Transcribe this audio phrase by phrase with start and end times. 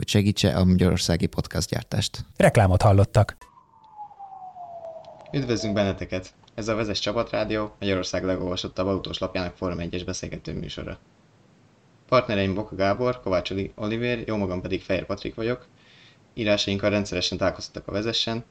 [0.00, 1.28] hogy segítse a magyarországi
[1.68, 2.24] gyártást.
[2.36, 3.36] Reklámot hallottak.
[5.32, 6.32] Üdvözlünk benneteket!
[6.54, 10.98] Ez a Vezes Csapatrádió, Magyarország legolvasottabb autós lapjának Form 1-es beszélgető műsora.
[12.08, 15.66] Partnereim Boka Gábor, Kovács Oliver, jó magam pedig Fehér Patrik vagyok.
[16.34, 18.44] Írásainkkal rendszeresen találkoztak a Vezessen.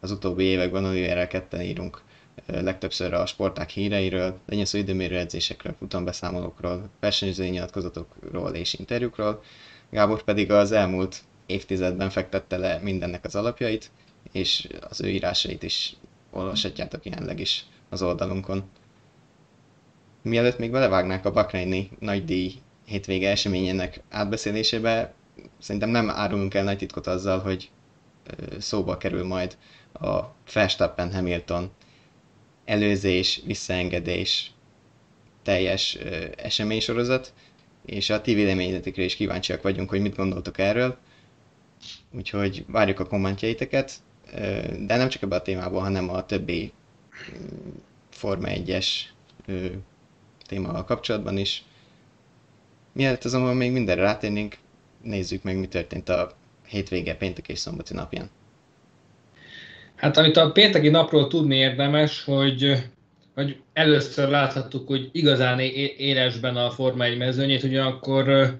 [0.00, 2.02] Az utóbbi években Oliverrel ketten írunk
[2.46, 9.42] legtöbbször a sporták híreiről, lenyesző időmérő edzésekről, futambeszámolókról, versenyzői nyilatkozatokról és interjúkról,
[9.90, 13.90] Gábor pedig az elmúlt évtizedben fektette le mindennek az alapjait,
[14.32, 15.96] és az ő írásait is
[16.30, 18.70] olvashatjátok jelenleg is az oldalunkon.
[20.22, 25.14] Mielőtt még belevágnák a Bakreini nagy díj hétvége eseményének átbeszélésébe,
[25.58, 27.70] szerintem nem árulunk el nagy titkot azzal, hogy
[28.58, 29.56] szóba kerül majd
[29.92, 30.20] a
[30.52, 31.70] Verstappen Hamilton
[32.64, 34.50] előzés, visszaengedés
[35.42, 35.98] teljes
[36.36, 37.32] eseménysorozat,
[37.86, 40.96] és a ti véleményetekre is kíváncsiak vagyunk, hogy mit gondoltok erről.
[42.12, 43.92] Úgyhogy várjuk a kommentjeiteket,
[44.78, 46.72] de nem csak ebben a témában, hanem a többi
[48.10, 48.86] Forma 1-es
[50.46, 51.64] témával kapcsolatban is.
[52.92, 54.56] Mielőtt azonban még mindenre rátérnénk,
[55.02, 58.30] nézzük meg, mi történt a hétvége, péntek és szombati napján.
[59.96, 62.88] Hát amit a pénteki napról tudni érdemes, hogy
[63.36, 65.60] hogy először láthattuk, hogy igazán
[65.96, 68.56] élesben a Forma 1 mezőnyét, ugyanakkor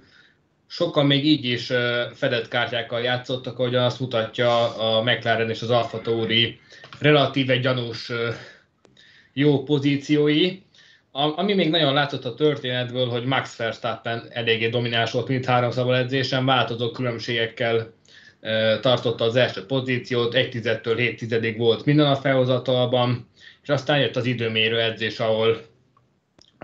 [0.67, 1.73] sokan még így is
[2.15, 6.61] fedett kártyákkal játszottak, ahogy azt mutatja a McLaren és az Alfa Tauri
[6.99, 8.13] relatíve gyanús
[9.33, 10.59] jó pozíciói.
[11.13, 16.45] Ami még nagyon látszott a történetből, hogy Max Verstappen eléggé domináns volt mint három edzésen,
[16.45, 17.93] változó különbségekkel
[18.81, 23.29] tartotta az első pozíciót, egy tizedtől hét tizedig volt minden a felhozatalban,
[23.67, 25.61] és aztán jött az időmérő edzés, ahol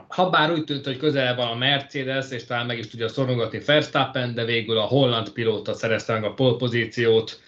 [0.08, 3.58] ha bár úgy tűnt, hogy közel van a Mercedes, és talán meg is tudja szorongatni
[3.58, 7.40] Verstappen, de végül a holland pilóta szerezte meg a pole pozíciót,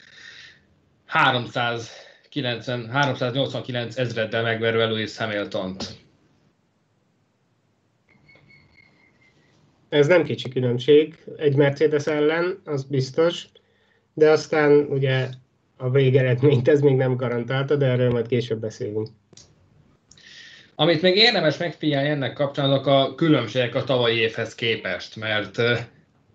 [1.06, 5.84] 390, 389 ezreddel megverve Lewis Hamilton-t.
[9.88, 13.46] Ez nem kicsi különbség egy Mercedes ellen, az biztos,
[14.14, 15.28] de aztán ugye
[15.76, 19.08] a végeredményt ez még nem garantálta, de erről majd később beszélünk.
[20.76, 25.60] Amit még érdemes megfigyelni ennek kapcsán, azok a különbségek a tavalyi évhez képest, mert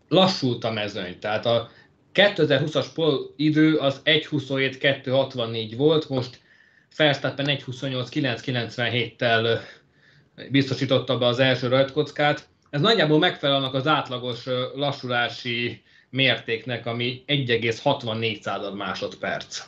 [0.07, 1.19] lassult a mezőny.
[1.19, 1.69] Tehát a
[2.13, 6.41] 2020-as pol idő az 1.27-264 volt, most
[6.97, 9.59] Verstappen 1.28-997-tel
[10.50, 12.47] biztosította be az első rajtkockát.
[12.69, 14.45] Ez nagyjából megfelel annak az átlagos
[14.75, 19.63] lassulási mértéknek, ami 1,64 másodperc.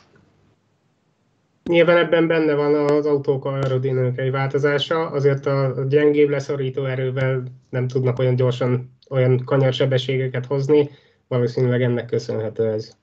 [1.64, 8.18] Nyilván ebben benne van az autók aerodinamikai változása, azért a gyengébb leszorító erővel nem tudnak
[8.18, 10.90] olyan gyorsan olyan kanyarsebességeket hozni,
[11.28, 12.96] valószínűleg ennek köszönhető ez.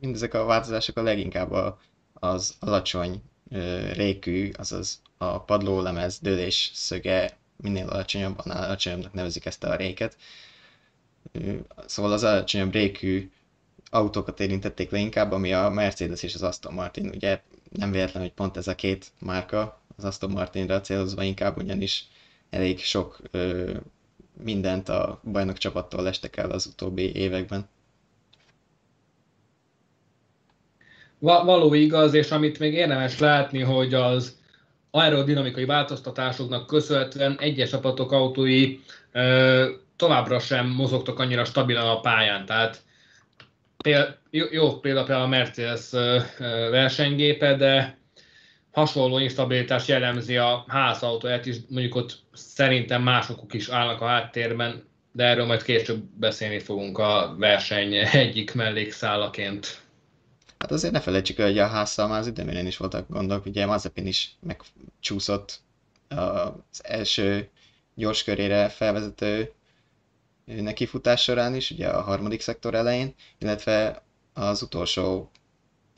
[0.00, 1.76] Mindezek a változások a leginkább
[2.12, 3.22] az alacsony
[3.92, 10.16] rékű, azaz a padlólemez dőlés szöge minél alacsonyabb, annál alacsonyabbnak nevezik ezt a réket.
[11.86, 13.30] Szóval az alacsonyabb rékű
[13.90, 17.08] autókat érintették le inkább, ami a Mercedes és az Aston Martin.
[17.14, 17.40] Ugye
[17.78, 22.04] nem véletlen, hogy pont ez a két márka, az Aston Martinra célozva inkább, ugyanis
[22.50, 23.72] elég sok ö,
[24.42, 27.68] mindent a bajnok csapattól lestek el az utóbbi években.
[31.18, 34.36] Való igaz, és amit még érdemes látni, hogy az
[34.90, 38.78] aerodinamikai változtatásoknak köszönhetően egyes csapatok autói
[39.12, 42.46] ö, továbbra sem mozogtak annyira stabilan a pályán.
[42.46, 42.82] Tehát
[43.88, 44.18] péld,
[44.50, 45.90] jó példa például a Mercedes
[46.70, 47.98] versenygépe, de
[48.70, 55.24] hasonló instabilitás jellemzi a házautóját is, mondjuk ott szerintem másokuk is állnak a háttérben, de
[55.24, 59.82] erről majd később beszélni fogunk a verseny egyik mellékszálaként.
[60.58, 64.06] Hát azért ne felejtsük, hogy a házszal már az időmérén is voltak gondok, ugye Mazepin
[64.06, 65.60] is megcsúszott
[66.08, 67.48] az első
[67.94, 69.52] gyors körére felvezető
[70.56, 74.02] nekifutás során is, ugye a harmadik szektor elején, illetve
[74.32, 75.30] az utolsó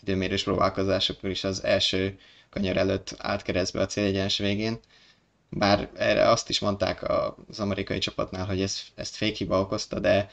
[0.03, 2.19] időmérős próbálkozásokon is az első
[2.51, 4.79] kanyar előtt állt keresztbe a célegyenes végén.
[5.49, 7.09] Bár erre azt is mondták
[7.49, 10.31] az amerikai csapatnál, hogy ez, ezt fékhiba okozta, de,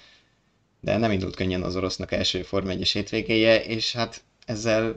[0.80, 4.96] de nem indult könnyen az orosznak első Forma 1-es hétvégéje, és hát ezzel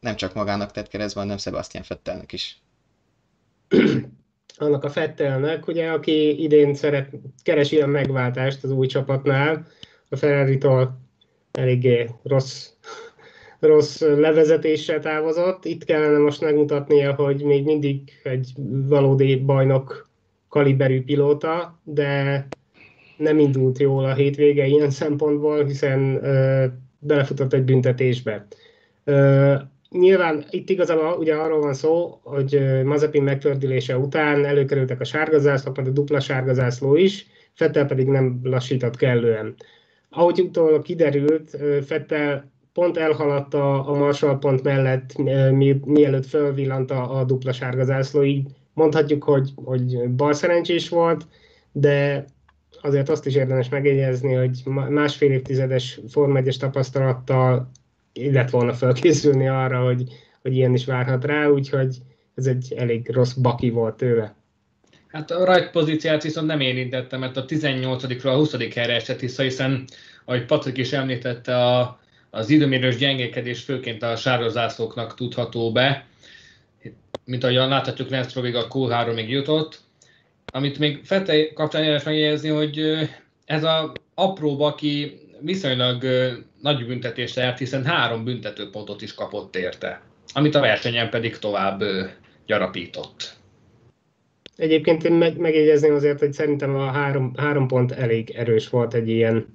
[0.00, 2.62] nem csak magának tett keresztbe, hanem Sebastian Fettelnek is.
[4.64, 7.10] Annak a Fettelnek, ugye, aki idén szeret,
[7.42, 9.66] keresi a megváltást az új csapatnál,
[10.08, 10.98] a Ferrari-tól
[11.52, 12.68] eléggé rossz,
[13.60, 15.64] rossz levezetéssel távozott.
[15.64, 18.52] Itt kellene most megmutatnia, hogy még mindig egy
[18.88, 20.08] valódi bajnok
[20.48, 22.46] kaliberű pilóta, de
[23.16, 26.64] nem indult jól a hétvége ilyen szempontból, hiszen ö,
[26.98, 28.46] belefutott egy büntetésbe.
[29.04, 29.54] Ö,
[29.98, 35.88] nyilván itt igazából ugye arról van szó, hogy Mazepin megtördülése után előkerültek a sárgazászlók, majd
[35.88, 39.54] a dupla sárgazászló is, Fettel pedig nem lassított kellően.
[40.10, 41.56] Ahogy utólag kiderült,
[41.86, 45.16] Fettel pont elhaladta a Marshall pont mellett,
[45.52, 51.26] mi, mielőtt fölvillant a, a dupla sárgazászló, így mondhatjuk, hogy, hogy bal szerencsés volt,
[51.72, 52.24] de
[52.82, 57.70] azért azt is érdemes megjegyezni, hogy másfél évtizedes Form 1 tapasztalattal
[58.14, 60.02] illet volna felkészülni arra, hogy,
[60.42, 61.96] hogy ilyen is várhat rá, úgyhogy
[62.34, 64.34] ez egy elég rossz baki volt tőle.
[65.08, 68.74] Hát a right pozíciát viszont nem érintettem, mert a 18-ról a 20.
[68.74, 69.84] helyre esett vissza, hiszen,
[70.24, 72.00] ahogy Patrik is említette, a,
[72.30, 76.06] az időmérős gyengékedés főként a sározászlóknak tudható be,
[77.24, 79.80] mint ahogy láthatjuk, Lance Stroll a Q3-ig jutott,
[80.46, 82.80] amit még Fette kapcsán érdemes megjegyezni, hogy
[83.44, 86.04] ez a apró baki viszonylag
[86.60, 90.02] nagy büntetést járt, hiszen három büntetőpontot is kapott érte,
[90.32, 91.82] amit a versenyen pedig tovább
[92.46, 93.36] gyarapított.
[94.56, 99.08] Egyébként én meg, megjegyezném azért, hogy szerintem a három, három pont elég erős volt egy
[99.08, 99.52] ilyen,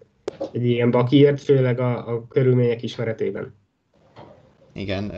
[0.51, 3.57] egy ilyen bakiért, főleg a, a körülmények ismeretében.
[4.73, 5.13] Igen,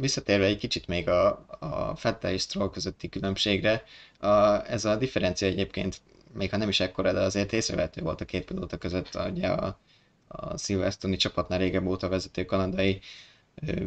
[0.00, 3.82] visszatérve egy kicsit még a, a Fettel és Stroll közötti különbségre,
[4.20, 6.00] a, ez a differencia egyébként,
[6.32, 9.78] még ha nem is ekkora, de azért észrevehető volt a két pilóta között, ugye a,
[10.36, 13.00] a Silverstone-i csapatnál régebb óta vezető kanadai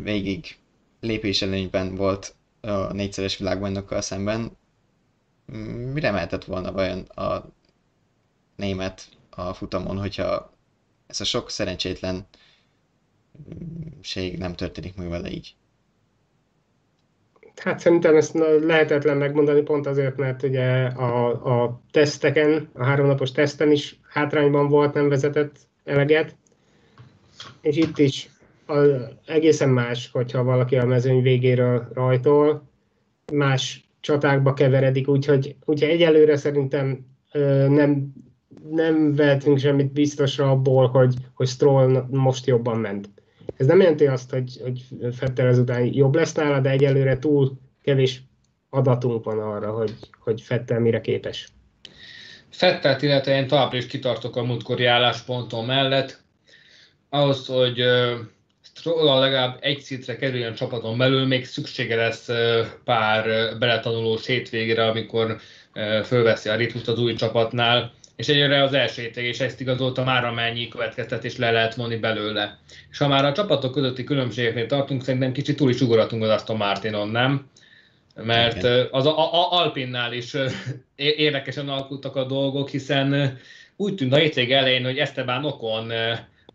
[0.04, 0.58] végig
[1.00, 4.58] lépéselőnyben volt a négyszeres világbajnokkal szemben.
[5.94, 7.46] Mire mehetett volna vajon a
[8.56, 10.54] német a futamon, hogyha
[11.08, 12.28] ez a sok szerencsétlen
[14.38, 15.56] nem történik meg vele így?
[17.56, 23.72] Hát szerintem ezt lehetetlen megmondani pont azért, mert ugye a, a teszteken, a háromnapos teszten
[23.72, 25.58] is hátrányban volt, nem vezetett
[25.88, 26.36] eleget,
[27.62, 28.30] és itt is
[28.66, 28.90] az
[29.26, 32.70] egészen más, hogyha valaki a mezőny végéről rajtol,
[33.34, 37.06] más csatákba keveredik, úgyhogy, úgyhogy egyelőre szerintem
[37.68, 38.14] nem,
[38.70, 43.10] nem vehetünk semmit biztosra abból, hogy, hogy Stroll most jobban ment.
[43.56, 47.52] Ez nem jelenti azt, hogy, hogy Fettel ezután jobb lesz nála, de egyelőre túl
[47.82, 48.24] kevés
[48.70, 51.50] adatunk van arra, hogy, hogy Fettel mire képes.
[52.58, 56.22] Fettelt, illetve én továbbra is kitartok a múltkori állásponton mellett.
[57.10, 57.84] Ahhoz, hogy
[58.62, 62.30] Stroll legalább egy szintre kerüljön csapaton belül, még szüksége lesz
[62.84, 63.24] pár
[63.58, 65.38] beletanulós hétvégére, amikor
[66.04, 70.68] fölveszi a ritmust az új csapatnál és egyre az első és ezt igazolta már amennyi
[70.68, 72.58] következtetés le lehet mondani belőle.
[72.92, 76.58] És ha már a csapatok közötti különbségeknél tartunk, szerintem kicsit túl is ugoratunk az Aston
[76.58, 77.50] Martinon, nem?
[78.24, 78.88] Mert Igen.
[78.92, 80.36] az a, a, Alpinnál is
[80.96, 83.38] érdekesen alakultak a dolgok, hiszen
[83.76, 85.92] úgy tűnt a hétvég elején, hogy Esteban Okon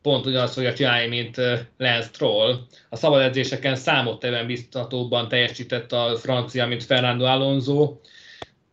[0.03, 1.37] pont ugyanazt fogja csinálni, mint
[1.77, 2.57] Lance Troll.
[2.89, 7.97] A szabad edzéseken számottevően biztatóbban teljesített a francia, mint Fernando Alonso,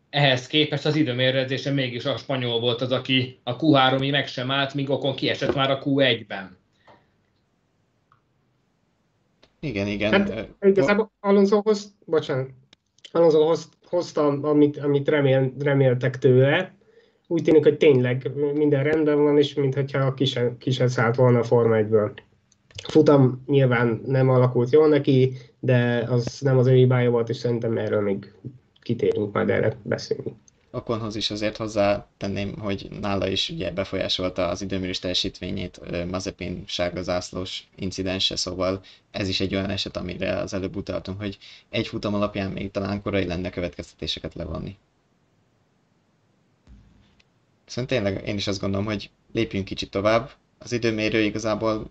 [0.09, 4.73] ehhez képest az időmérőzése mégis a spanyol volt az, aki a Q3-ig meg sem állt,
[4.73, 6.57] míg Okon kiesett már a Q1-ben.
[9.59, 10.11] Igen, igen.
[10.11, 12.49] Hát, igazából Alonsohoz, bocsánat,
[13.11, 16.77] Alonsohoz hozta, amit, amit remél, reméltek tőle.
[17.27, 21.75] Úgy tűnik, hogy tényleg minden rendben van, és mintha kise, kise szállt volna a Forma
[21.77, 22.11] 1-ből.
[22.87, 27.77] Futam nyilván nem alakult jól neki, de az nem az ő hibája volt, és szerintem
[27.77, 28.33] erről még
[28.81, 30.35] kitérünk majd erre beszélni.
[30.71, 37.01] Okonhoz is azért hozzá tenném, hogy nála is ugye befolyásolta az időmérés teljesítményét Mazepin sárga
[37.01, 41.37] zászlós incidense, szóval ez is egy olyan eset, amire az előbb utaltunk, hogy
[41.69, 44.77] egy futam alapján még talán korai lenne következtetéseket levonni.
[47.65, 50.31] Szóval tényleg én is azt gondolom, hogy lépjünk kicsit tovább.
[50.59, 51.89] Az időmérő igazából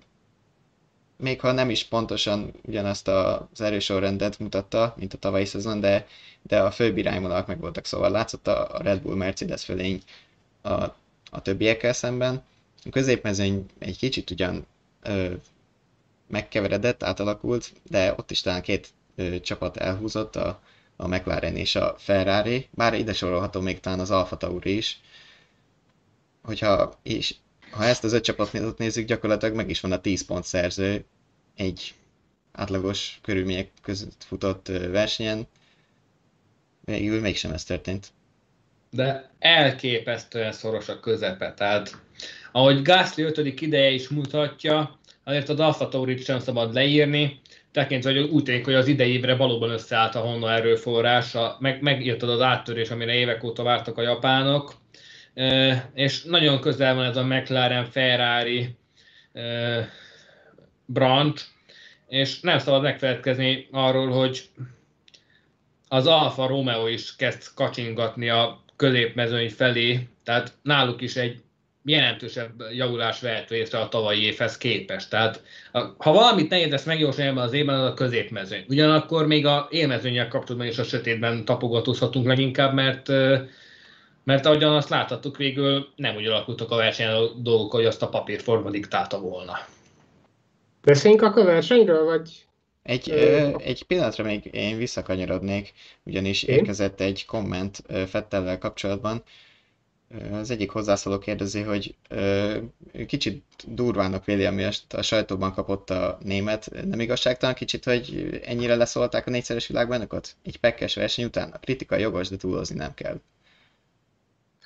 [1.19, 6.07] még ha nem is pontosan ugyanazt az erősorrendet mutatta, mint a tavalyi szezon, de,
[6.43, 10.03] de a főbb irányvonalak meg voltak, szóval látszott a Red Bull Mercedes fölény
[10.63, 10.73] a,
[11.31, 12.43] a többiekkel szemben.
[12.85, 14.67] A középmezőny egy kicsit ugyan
[15.03, 15.33] ö,
[16.27, 20.61] megkeveredett, átalakult, de ott is talán két ö, csapat elhúzott, a,
[20.97, 25.01] a McLaren és a Ferrari, bár ide sorolható még talán az Alfa Tauri is,
[26.43, 27.35] hogyha és
[27.71, 31.05] ha ezt az öt csapatot nézzük, gyakorlatilag meg is van a 10 pont szerző
[31.57, 31.95] egy
[32.53, 35.47] átlagos körülmények között futott versenyen.
[36.85, 38.07] Végül mégsem ez történt.
[38.91, 41.55] De elképesztően szoros a közepe.
[41.55, 41.97] Tehát,
[42.53, 43.61] ahogy Gasly 5.
[43.61, 47.41] ideje is mutatja, azért az Alfa Taurit sem szabad leírni,
[47.73, 52.31] tekintve, hogy úgy tűnik, hogy az idei évre valóban összeállt a Honda erőforrása, meg, megírtad
[52.31, 54.75] az áttörés, amire évek óta vártak a japánok,
[55.95, 58.77] és nagyon közel van ez a McLaren, Ferrari
[60.85, 61.45] branch,
[62.09, 64.43] és nem szabad megfeledkezni arról, hogy
[65.89, 71.43] az Alfa Romeo is kezd kacsingatni a középmezőny felé, tehát náluk is egy
[71.85, 75.11] jelentősebb javulás vehet részre a tavalyi évhez képest.
[75.11, 75.43] Tehát
[75.99, 78.65] ha valamit nehéz ezt megjósolni ebben az évben, az a középmezőny.
[78.69, 83.09] Ugyanakkor még a élmezőnyel kapcsolatban is a sötétben tapogatózhatunk leginkább, mert
[84.29, 88.09] mert ahogyan azt láthattuk, végül nem úgy alakultak a versenyen a dolgok, hogy azt a
[88.09, 89.53] papírforma diktálta volna.
[90.83, 92.47] Beszéljünk akkor versenyről, vagy?
[92.83, 96.57] Egy, ö, egy pillanatra még én visszakanyarodnék, ugyanis én?
[96.57, 99.23] érkezett egy komment Fettellel kapcsolatban.
[100.33, 102.57] Az egyik hozzászóló kérdezi, hogy ö,
[103.07, 106.71] kicsit durvának véli, ami a sajtóban kapott a német.
[106.85, 110.37] Nem igazságtalan kicsit, hogy ennyire leszólták a négyszeres világbajnokot?
[110.45, 111.51] Egy pekkes verseny után?
[111.51, 113.21] A kritika jogos, de túlozni nem kell.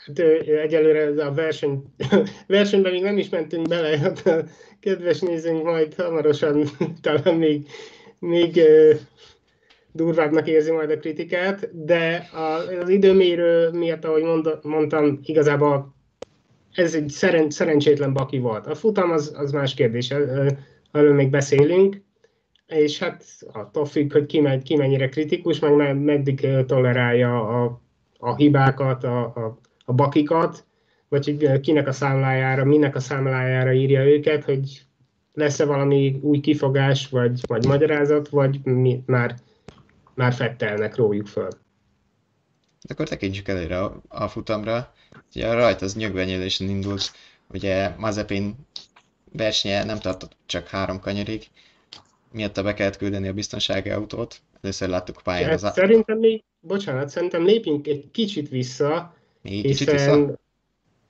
[0.06, 0.18] Hát
[0.48, 1.82] egyelőre a verseny,
[2.46, 4.44] versenyben még nem is mentünk bele, hát
[4.80, 6.64] kedves nézőnk majd hamarosan
[7.02, 7.66] talán még,
[8.18, 8.60] még
[9.92, 12.28] durvábbnak érzi majd a kritikát, de
[12.80, 14.22] az időmérő miatt, ahogy
[14.62, 15.94] mondtam, igazából
[16.74, 18.66] ez egy szeren, szerencsétlen baki volt.
[18.66, 20.10] A futam az, az más kérdés,
[20.92, 22.02] erről még beszélünk,
[22.66, 27.80] és hát attól függ, hogy ki, ki mennyire kritikus, meg meddig tolerálja a,
[28.18, 29.58] a hibákat, a, a
[29.92, 30.64] a bakikat,
[31.08, 34.82] vagy hogy kinek a számlájára, minek a számlájára írja őket, hogy
[35.34, 39.34] lesz-e valami új kifogás, vagy, vagy magyarázat, vagy mi, már,
[40.14, 41.48] már fettelnek, rójuk föl.
[42.88, 44.92] Akkor tekintsük előre a, a futamra.
[45.34, 47.12] Ugye a rajt az nyögvenyélésen indult,
[47.50, 48.54] ugye Mazepin
[49.32, 51.46] versenye nem tartott csak három kanyarig,
[52.30, 54.40] miatt be kellett küldeni a biztonsági autót.
[54.60, 55.72] Először láttuk pályán hát az...
[55.72, 60.40] Szerintem még, bocsánat, szerintem lépjünk egy kicsit vissza, még kicsit vissza?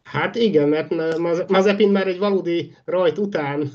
[0.03, 0.95] Hát igen, mert
[1.49, 3.71] Mazepin már egy valódi rajt után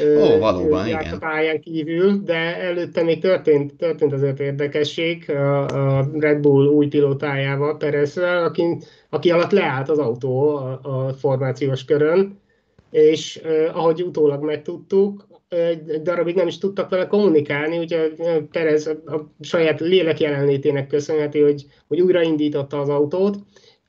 [0.00, 1.14] Ó, valóban, járt igen.
[1.14, 5.66] a pályán kívül, de előtte még történt, történt azért érdekesség a,
[5.98, 8.78] a Red Bull új pilótájával, Perezzel, aki,
[9.10, 12.40] aki alatt leállt az autó a, a formációs körön,
[12.90, 18.14] és eh, ahogy utólag megtudtuk, egy darabig nem is tudtak vele kommunikálni, úgyhogy
[18.50, 23.36] Perez a, a saját lélek jelenlétének köszönheti, hogy, hogy újraindította az autót,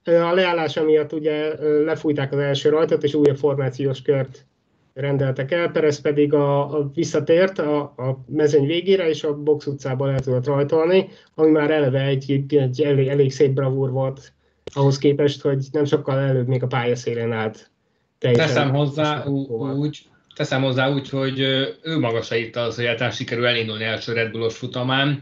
[0.03, 1.53] a leállása miatt ugye
[1.83, 4.45] lefújták az első rajtot, és újabb formációs kört
[4.93, 10.09] rendeltek el, Perez pedig a, a visszatért a, a mezőny végére, és a box utcából
[10.09, 14.33] el tudott rajtolni, ami már eleve egy, egy elég, elég szép bravúr volt
[14.73, 17.71] ahhoz képest, hogy nem sokkal előbb még a pályaszélén állt.
[18.17, 21.39] Teszem hozzá úgy, teszem hozzá úgy, hogy
[21.81, 25.21] ő maga se itt az, hogy egyáltalán sikerül elindulni első Red Bullos futamán,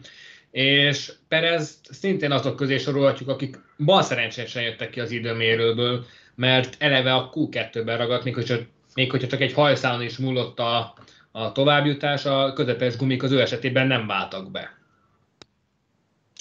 [0.52, 7.14] és Perez szintén azok közé sorolhatjuk, akik bal szerencsésen jöttek ki az időmérőből, mert eleve
[7.14, 8.56] a Q2-ben ragadt, még hogyha,
[8.94, 10.94] még hogyha csak egy hajszálon is múlott a,
[11.32, 14.78] a továbbjutás, a közepes gumik az ő esetében nem váltak be.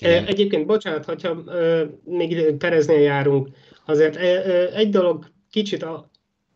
[0.01, 0.27] Igen.
[0.27, 1.43] Egyébként, bocsánat, hogyha
[2.05, 3.49] még Pereznél járunk,
[3.85, 4.17] azért
[4.75, 5.87] egy dolog kicsit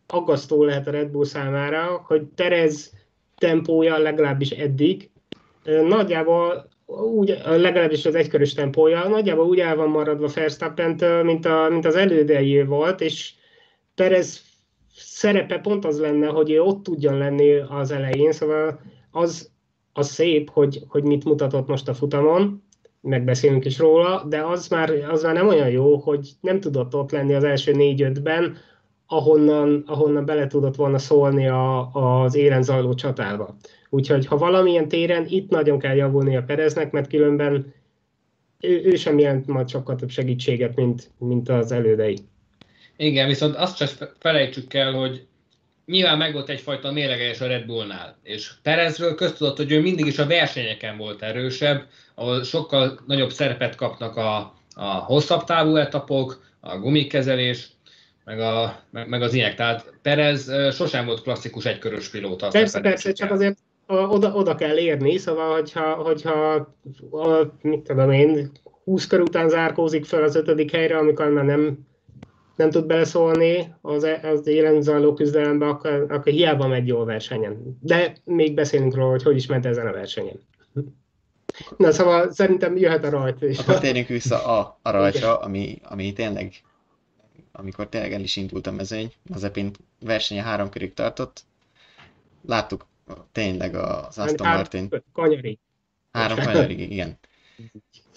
[0.06, 2.92] aggasztó lehet a Red Bull számára, hogy Perez
[3.38, 5.10] tempója legalábbis eddig
[5.64, 11.84] nagyjából úgy, legalábbis az egykörös tempója, nagyjából úgy el van maradva verstappen mint, a, mint
[11.84, 13.32] az elődei volt, és
[13.94, 14.42] Perez
[14.94, 18.80] szerepe pont az lenne, hogy ő ott tudjon lenni az elején, szóval
[19.10, 19.50] az,
[19.92, 22.62] az szép, hogy, hogy mit mutatott most a futamon,
[23.00, 27.10] megbeszélünk is róla, de az már, az már nem olyan jó, hogy nem tudott ott
[27.10, 28.56] lenni az első négy-ötben,
[29.12, 33.56] ahonnan, ahonnan bele tudott volna szólni a, az élen zajló csatába.
[33.88, 37.74] Úgyhogy ha valamilyen téren itt nagyon kell javulni a Pereznek, mert különben
[38.60, 42.18] ő, ő sem jelent majd sokkal több segítséget, mint, mint az elődei.
[42.96, 45.26] Igen, viszont azt csak felejtsük el, hogy
[45.86, 50.18] nyilván meg volt egyfajta méregelés a Red Bullnál, és Perezről köztudott, hogy ő mindig is
[50.18, 56.78] a versenyeken volt erősebb, ahol sokkal nagyobb szerepet kapnak a, a hosszabb távú etapok, a
[56.78, 57.68] gumikezelés,
[58.24, 59.54] meg, a, meg, meg az ilyenek.
[59.54, 62.48] Tehát Perez sosem volt klasszikus egykörös pilóta.
[62.48, 66.54] Persze, persze, csak azért oda, oda kell érni, szóval, hogyha, hogyha
[67.10, 68.50] a, mit tudom én,
[68.84, 71.78] 20 kör után zárkózik fel az ötödik helyre, amikor már nem,
[72.56, 77.78] nem tud beleszólni az, az élen zajló küzdelembe, akkor, akkor hiába megy jól versenyen.
[77.80, 80.40] De még beszélünk róla, hogy hogy is ment ezen a versenyen.
[81.76, 83.42] Na szóval szerintem jöhet a rajt.
[83.42, 86.52] És akkor térjünk vissza a, a rajtra, ami, ami tényleg,
[87.60, 91.44] amikor tényleg el is indult a mezőny, az Epin versenye három körig tartott.
[92.46, 92.86] Láttuk
[93.32, 94.88] tényleg az Aston Martin.
[95.12, 95.58] Kanyarig.
[96.12, 97.18] Három kanyarig, igen.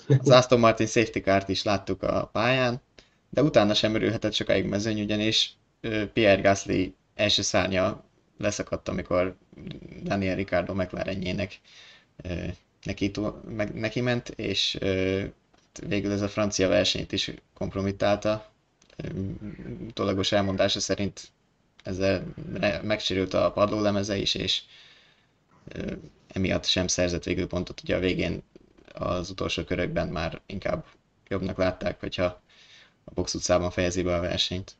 [0.07, 2.81] Az Aston Martin safety kárt is láttuk a pályán,
[3.29, 5.57] de utána sem örülhetett sokáig mezőny, ugyanis
[6.13, 8.03] Pierre Gasly első szárnya
[8.37, 9.37] leszakadt, amikor
[10.03, 11.59] Daniel Ricciardo McLarenjének
[12.83, 13.11] neki,
[13.45, 14.77] meg, neki ment, és
[15.87, 18.52] végül ez a francia versenyt is kompromittálta.
[19.93, 21.31] Tolagos elmondása szerint
[21.83, 22.33] ezzel
[22.83, 24.61] megsérült a padlólemeze is, és
[26.27, 27.81] emiatt sem szerzett végül pontot.
[27.83, 28.43] Ugye a végén
[28.93, 30.85] az utolsó körökben már inkább
[31.27, 32.41] jobbnak látták, hogyha
[33.03, 34.75] a box utcában fejezi be a versenyt.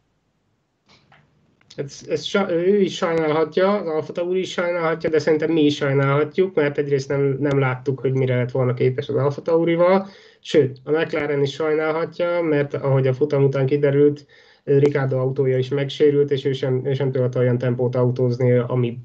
[1.75, 6.55] Ez, ez, ő is sajnálhatja, az Alfa Tauri is sajnálhatja, de szerintem mi is sajnálhatjuk,
[6.55, 10.07] mert egyrészt nem, nem láttuk, hogy mire lett volna képes az Alfa Taurival,
[10.39, 14.25] sőt, a McLaren is sajnálhatja, mert ahogy a futam után kiderült,
[14.63, 18.97] Ricardo autója is megsérült, és ő sem, ő sem tudott olyan tempót autózni, ami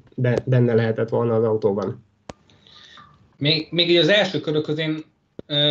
[0.45, 2.05] benne lehetett volna az autóban.
[3.37, 5.03] Még, még így az első körök én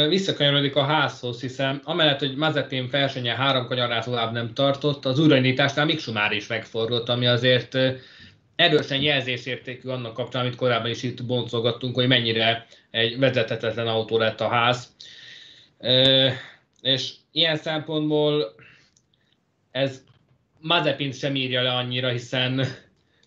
[0.09, 5.85] visszakanyarodik a házhoz, hiszen amellett, hogy Mazepin versenye három kanyarát tovább nem tartott, az újraindításnál
[5.85, 7.79] Mick Schumacher is megfordult, ami azért
[8.57, 14.41] erősen jelzésértékű annak kapcsán, amit korábban is itt boncolgattunk, hogy mennyire egy vezethetetlen autó lett
[14.41, 14.95] a ház.
[16.81, 18.55] És ilyen szempontból
[19.71, 20.03] ez
[20.61, 22.67] Mazepin sem írja le annyira, hiszen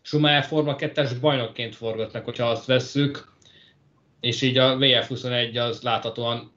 [0.01, 3.30] Schumacher Forma 2-es bajnokként forgatnak, hogyha azt vesszük,
[4.21, 6.51] és így a VF21 az láthatóan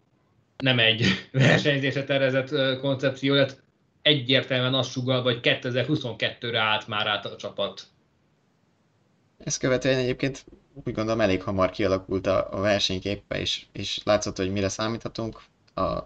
[0.57, 3.63] nem egy versenyzésre tervezett koncepció lett,
[4.03, 7.83] egyértelműen azt sugal, hogy 2022-re állt már át a csapat.
[9.39, 10.45] Ezt követően egyébként
[10.85, 15.43] úgy gondolom elég hamar kialakult a, a versenyképpe, és, és látszott, hogy mire számíthatunk.
[15.75, 16.03] A,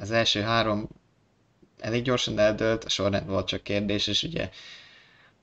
[0.00, 0.88] az első három
[1.78, 4.50] elég gyorsan eldőlt, a sorrend volt csak kérdés, és ugye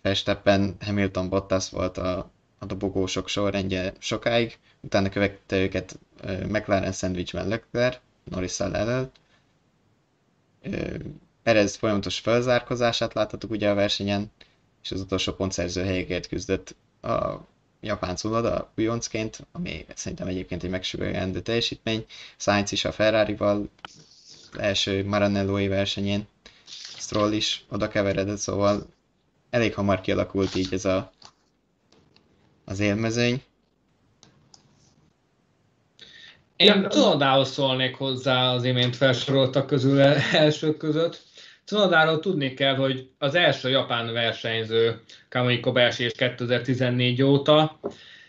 [0.02, 6.00] Verstappen, Hamilton, Bottas volt a, a dobogósok sorrendje sokáig, utána követte őket
[6.47, 9.15] McLaren szendvicsben Leclerc, norris előtt.
[11.43, 14.32] Perez folyamatos felzárkozását láthattuk ugye a versenyen,
[14.84, 17.47] és az utolsó pontszerző helyekért küzdött a
[17.80, 22.06] japán Cunoda újoncként, ami szerintem egyébként egy megsüvegendő teljesítmény.
[22.38, 23.69] Sainz is a Ferrari-val
[24.58, 26.28] első Maranello-i versenyén,
[26.97, 28.88] Stroll is oda keveredett, szóval
[29.50, 31.12] elég hamar kialakult így ez a
[32.71, 33.41] az élmezőny.
[36.55, 40.01] Én Cunodához szólnék hozzá az imént felsoroltak közül
[40.34, 41.21] elsők között.
[41.65, 47.79] Cunodáról tudni kell, hogy az első japán versenyző Kamui Kobayashi és 2014 óta,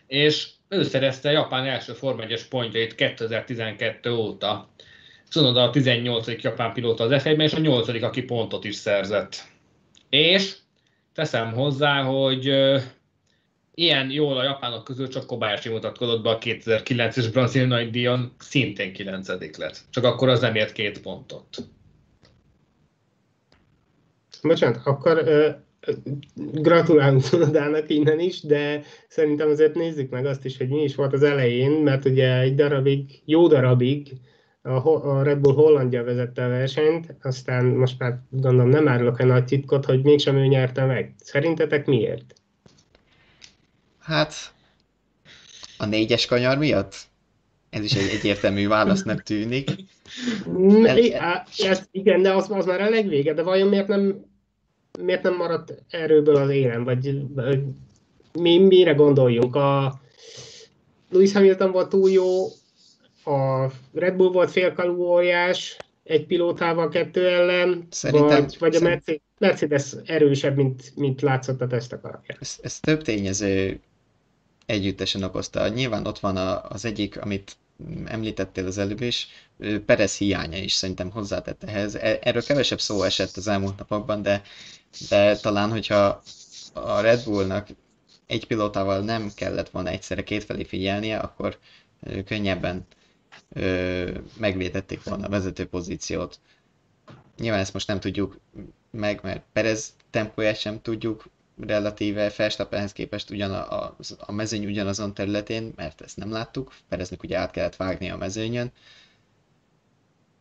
[0.06, 4.68] és ő szerezte a Japán első Forma 1-es pontjait 2012 óta.
[5.30, 6.42] Cunoda a 18.
[6.42, 8.02] japán pilóta az f és a 8.
[8.02, 9.42] aki pontot is szerzett.
[10.10, 10.54] És
[11.14, 12.52] teszem hozzá, hogy
[13.74, 18.92] ilyen jól a japánok közül csak Kobayashi mutatkozott be a 2009-es brazil nagy díjon, szintén
[18.92, 19.80] 9 lett.
[19.90, 21.56] Csak akkor az nem ért két pontot.
[24.42, 25.54] Bocsánat, akkor uh,
[26.36, 31.12] gratulálunk Szonodának innen is, de szerintem azért nézzük meg azt is, hogy mi is volt
[31.12, 34.12] az elején, mert ugye egy darabig, jó darabig
[34.62, 39.44] a Red Bull Hollandia vezette a versenyt, aztán most már gondolom nem árulok egy nagy
[39.44, 41.14] titkot, hogy mégsem ő nyerte meg.
[41.16, 42.41] Szerintetek miért?
[44.02, 44.34] Hát,
[45.78, 46.94] a négyes kanyar miatt?
[47.70, 49.70] Ez is egy egyértelmű válasznak tűnik.
[50.84, 51.44] El...
[51.58, 54.24] Ez, igen, de az, az már a legvége, de vajon miért nem,
[54.98, 57.60] miért nem maradt erőből az élen, vagy, vagy
[58.32, 59.56] mi, mire gondoljunk?
[59.56, 60.00] A
[61.10, 62.46] Lewis Hamilton volt túl jó,
[63.24, 69.00] a Red Bull volt félkalóriás, egy pilótával kettő ellen, Szerintem, vagy, vagy a
[69.38, 72.38] Mercedes erősebb, mint, mint látszott a tesztek alapján.
[72.40, 73.80] Ez, ez több tényező
[74.66, 75.68] együttesen okozta.
[75.68, 77.56] Nyilván ott van a, az egyik, amit
[78.04, 79.28] említettél az előbb is,
[79.86, 81.94] Perez hiánya is szerintem hozzátett ehhez.
[81.94, 84.42] E, erről kevesebb szó esett az elmúlt napokban, de,
[85.08, 86.22] de talán, hogyha
[86.72, 87.68] a Red Bullnak
[88.26, 91.58] egy pilótával nem kellett volna egyszerre kétfelé figyelnie, akkor
[92.24, 92.86] könnyebben
[93.52, 96.40] ö, megvédették volna a vezető pozíciót.
[97.38, 98.38] Nyilván ezt most nem tudjuk
[98.90, 101.24] meg, mert Perez tempóját sem tudjuk
[101.66, 107.22] relatíve Verstappenhez képest ugyan a, a, a mezőny ugyanazon területén, mert ezt nem láttuk, Pereznek
[107.22, 108.72] ugye át kellett vágni a mezőnyön,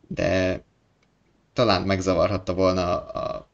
[0.07, 0.63] de
[1.53, 3.49] talán megzavarhatta volna a, a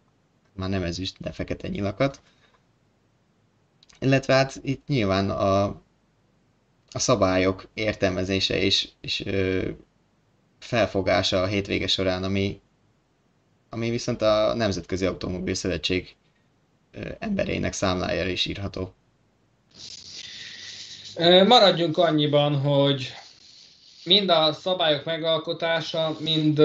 [0.54, 2.22] már nem ezüst, de fekete nyilakat.
[4.00, 5.64] Illetve hát itt nyilván a,
[6.92, 9.70] a szabályok értelmezése és, és ö,
[10.60, 12.62] felfogása a hétvége során, ami,
[13.70, 16.16] ami viszont a Nemzetközi Automobil Szövetség
[17.20, 18.94] emberének számlájára is írható.
[21.48, 23.14] Maradjunk annyiban, hogy
[24.04, 26.62] mind a szabályok megalkotása, mind,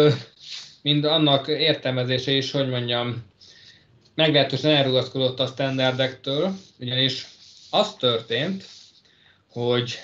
[0.82, 3.30] mind annak értelmezése is, hogy mondjam,
[4.14, 7.26] meglehetősen elrugaszkodott a standardektől, ugyanis
[7.70, 8.64] az történt,
[9.50, 9.98] hogy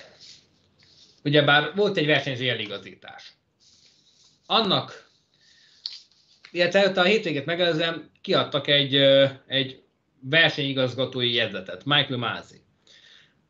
[1.25, 3.33] ugyebár volt egy versenyző eligazítás.
[4.47, 5.11] Annak,
[6.51, 8.95] illetve a hétvégét megelőzően kiadtak egy,
[9.47, 9.83] egy
[10.21, 12.61] versenyigazgatói jegyzetet, Michael Mázi,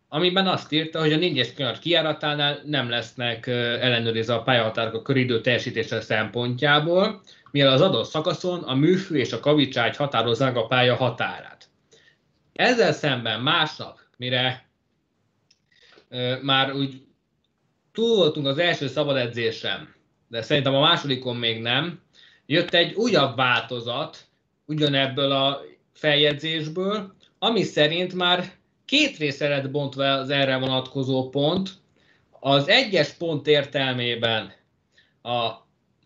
[0.09, 5.41] amiben azt írta, hogy a négyes könyv kiáratánál nem lesznek ellenőrizve a pályahatárok a köridő
[5.41, 11.69] teljesítése szempontjából, mivel az adott szakaszon a műfű és a kavicságy határozzák a pálya határát.
[12.53, 14.69] Ezzel szemben másnap, mire
[16.43, 17.03] már úgy
[17.93, 19.95] túl voltunk az első szabad edzésem,
[20.29, 22.01] de szerintem a másodikon még nem,
[22.47, 24.27] jött egy újabb változat
[24.67, 25.61] ugyanebből a
[25.99, 28.45] feljegyzésből, ami szerint már
[28.85, 31.71] két részre lett bontva az erre vonatkozó pont.
[32.41, 34.53] Az egyes pont értelmében
[35.23, 35.51] a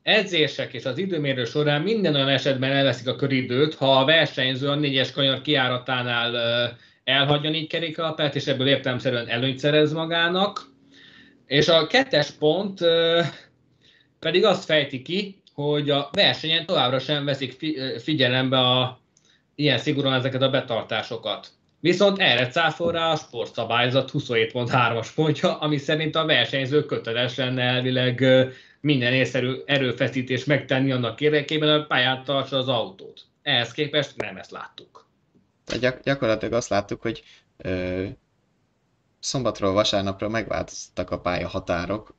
[0.03, 4.75] edzések és az időmérő során minden olyan esetben elveszik a köridőt, ha a versenyző a
[4.75, 6.37] négyes kanyar kiáratánál
[7.05, 10.71] elhagyja négy kerékalapát, és ebből értelemszerűen előnyt szerez magának.
[11.47, 12.81] És a kettes pont
[14.19, 19.02] pedig azt fejti ki, hogy a versenyen továbbra sem veszik figyelembe a,
[19.55, 21.49] ilyen szigorúan ezeket a betartásokat.
[21.81, 28.25] Viszont erre cáfol a sportszabályzat 27.3-as pontja, ami szerint a versenyző köteles lenne elvileg
[28.81, 33.21] minden észszerű erőfeszítés megtenni annak érdekében, hogy pályán tartsa az autót.
[33.43, 35.07] Ehhez képest nem ezt láttuk.
[35.81, 37.23] Gyak- gyakorlatilag azt láttuk, hogy
[37.57, 38.05] ö,
[39.19, 42.15] szombatról vasárnapra megváltoztak a pálya határok,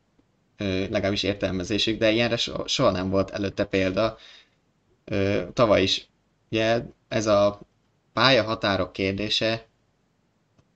[0.57, 4.17] ö, legalábbis értelmezésük, de ilyenre so- soha nem volt előtte példa.
[5.05, 6.07] Ö, tavaly is
[6.53, 7.59] ugye ez a
[8.13, 9.65] pályahatárok kérdése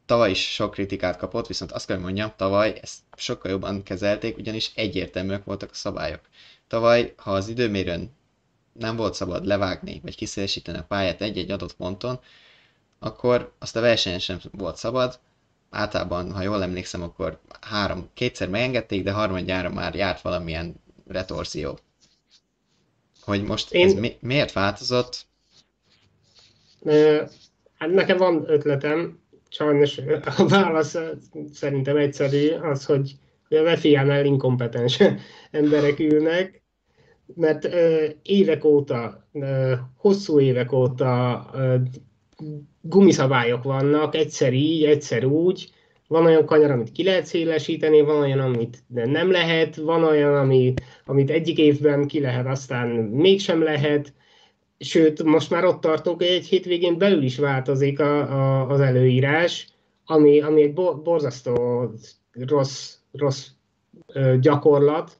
[0.05, 4.71] tavaly is sok kritikát kapott, viszont azt kell mondjam, tavaly ezt sokkal jobban kezelték, ugyanis
[4.75, 6.21] egyértelműek voltak a szabályok.
[6.67, 8.15] Tavaly, ha az időmérőn
[8.73, 12.19] nem volt szabad levágni, vagy kiszélesíteni a pályát egy-egy adott ponton,
[12.99, 15.19] akkor azt a versenyen sem volt szabad.
[15.69, 20.75] Általában, ha jól emlékszem, akkor három, kétszer megengedték, de harmadjára már járt valamilyen
[21.07, 21.79] retorzió.
[23.21, 23.85] Hogy most Én...
[23.87, 25.26] ez mi, miért változott,
[27.77, 29.19] Hát nekem van ötletem,
[29.49, 29.97] sajnos
[30.37, 30.97] a válasz
[31.53, 33.17] szerintem egyszerű, az, hogy
[33.49, 34.99] a FIA-nál inkompetens
[35.51, 36.61] emberek ülnek,
[37.35, 37.69] mert
[38.21, 39.27] évek óta,
[39.97, 41.45] hosszú évek óta
[42.81, 45.69] gumiszabályok vannak, egyszer így, egyszer úgy,
[46.07, 50.73] van olyan kanyar, amit ki lehet szélesíteni, van olyan, amit nem lehet, van olyan, ami,
[51.05, 54.13] amit egyik évben ki lehet, aztán mégsem lehet,
[54.79, 59.67] sőt, most már ott tartok, hogy egy hétvégén belül is változik a, a, az előírás,
[60.05, 61.83] ami, ami egy borzasztó
[62.31, 63.47] rossz, rossz
[64.39, 65.19] gyakorlat,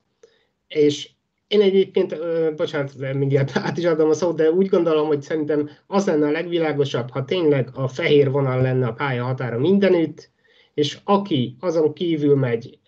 [0.68, 1.10] és
[1.48, 2.16] én egyébként,
[2.56, 6.32] bocsánat, mindjárt át is adom a szót, de úgy gondolom, hogy szerintem az lenne a
[6.32, 10.30] legvilágosabb, ha tényleg a fehér vonal lenne a pálya határa mindenütt,
[10.74, 12.80] és aki azon kívül megy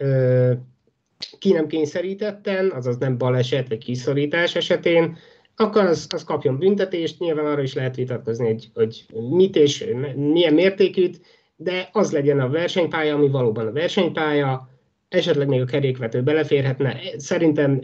[1.40, 5.18] ki nem kényszerítetten, azaz nem baleset vagy kiszorítás esetén,
[5.62, 10.54] akkor az, az kapjon büntetést, nyilván arra is lehet vitatkozni, hogy, hogy mit és milyen
[10.54, 11.22] mértékűt,
[11.56, 14.70] de az legyen a versenypálya, ami valóban a versenypálya,
[15.10, 17.00] esetleg még a kerékvető beleférhetne.
[17.18, 17.82] Szerintem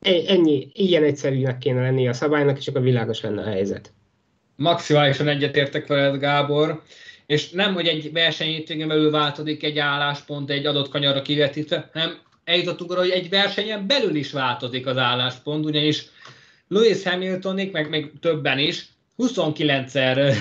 [0.00, 3.92] e, ennyi, ilyen egyszerűnek kéne lenni a szabálynak, és akkor világos lenne a helyzet.
[4.56, 6.82] Maximálisan egyetértek veled, Gábor,
[7.26, 12.90] és nem, hogy egy versenyhétvégén belül változik egy álláspont egy adott kanyarra kivetítve, hanem eljutottunk
[12.90, 16.10] arra, hogy egy versenyen belül is változik az álláspont, ugyanis
[16.72, 18.86] Lewis Hamiltonik, meg még többen is,
[19.18, 20.34] 29-szer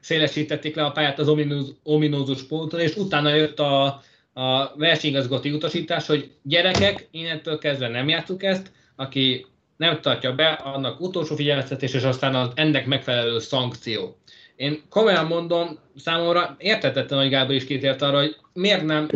[0.00, 3.84] szélesítették le a pályát az ominózus, ominózus ponton, és utána jött a,
[4.32, 11.00] a versenyigazgatói utasítás, hogy gyerekek, innentől kezdve nem játszuk ezt, aki nem tartja be, annak
[11.00, 14.16] utolsó figyelmeztetés, és aztán az ennek megfelelő szankció.
[14.56, 19.08] Én komolyan mondom, számomra értetetlen, hogy Gábor is kitért arra, hogy miért nem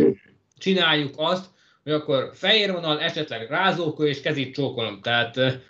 [0.59, 1.45] csináljuk azt,
[1.83, 5.01] hogy akkor fehér vonal, esetleg rázókó és kezit csókolom.
[5.03, 5.61] Tehát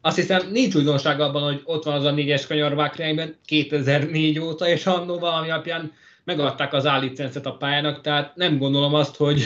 [0.00, 4.68] azt hiszem nincs újdonság abban, hogy ott van az a négyes kanyar Vákrányban 2004 óta,
[4.68, 5.92] és annó valami alapján
[6.24, 9.42] megadták az állicencet a pályának, tehát nem gondolom azt, hogy,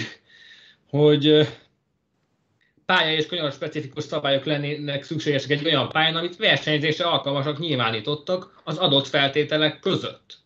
[0.90, 1.48] hogy
[2.86, 8.76] pálya és kanyar specifikus szabályok lennének szükségesek egy olyan pályán, amit versenyzésre alkalmasak nyilvánítottak az
[8.76, 10.40] adott feltételek között.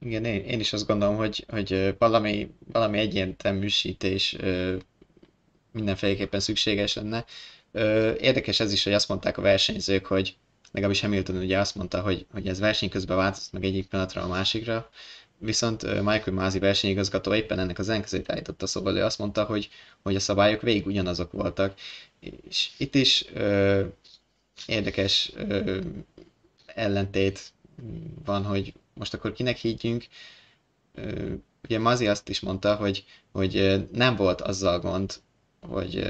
[0.00, 4.36] Igen, én, én is azt gondolom, hogy, hogy valami, valami egyértelműsítés
[5.72, 7.24] mindenféleképpen szükséges lenne.
[8.20, 10.36] Érdekes ez is, hogy azt mondták a versenyzők, hogy
[10.72, 14.28] legalábbis Hamilton ugye azt mondta, hogy, hogy ez verseny közben változott meg egyik pillanatra a
[14.28, 14.90] másikra,
[15.38, 19.68] viszont Michael Mázi versenyigazgató éppen ennek az ellenkezőjét állította, szóval ő azt mondta, hogy,
[20.02, 21.78] hogy a szabályok végig ugyanazok voltak.
[22.48, 23.84] És itt is ö,
[24.66, 25.80] érdekes ö,
[26.66, 27.52] ellentét
[28.24, 30.06] van, hogy most akkor kinek higgyünk.
[30.94, 31.32] Ö,
[31.64, 35.14] ugye Mazi azt is mondta, hogy, hogy nem volt azzal gond,
[35.60, 36.04] hogy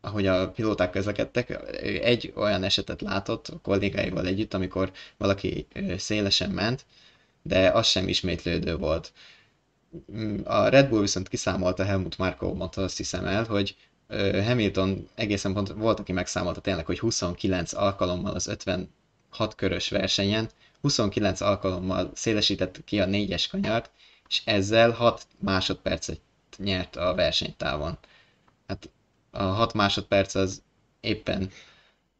[0.00, 1.50] ahogy a pilóták közlekedtek,
[1.82, 6.84] egy olyan esetet látott a kollégáival együtt, amikor valaki szélesen ment,
[7.42, 9.12] de az sem ismétlődő volt.
[10.44, 13.76] A Red Bull viszont kiszámolta Helmut Marko mondta azt hiszem el, hogy
[14.44, 20.48] Hamilton egészen pont volt, aki megszámolta tényleg, hogy 29 alkalommal az 56 körös versenyen,
[20.80, 23.90] 29 alkalommal szélesített ki a négyes kanyart,
[24.28, 26.20] és ezzel 6 másodpercet
[26.56, 27.98] nyert a versenytávon.
[28.66, 28.90] Hát
[29.30, 30.62] a 6 másodperc az
[31.00, 31.50] éppen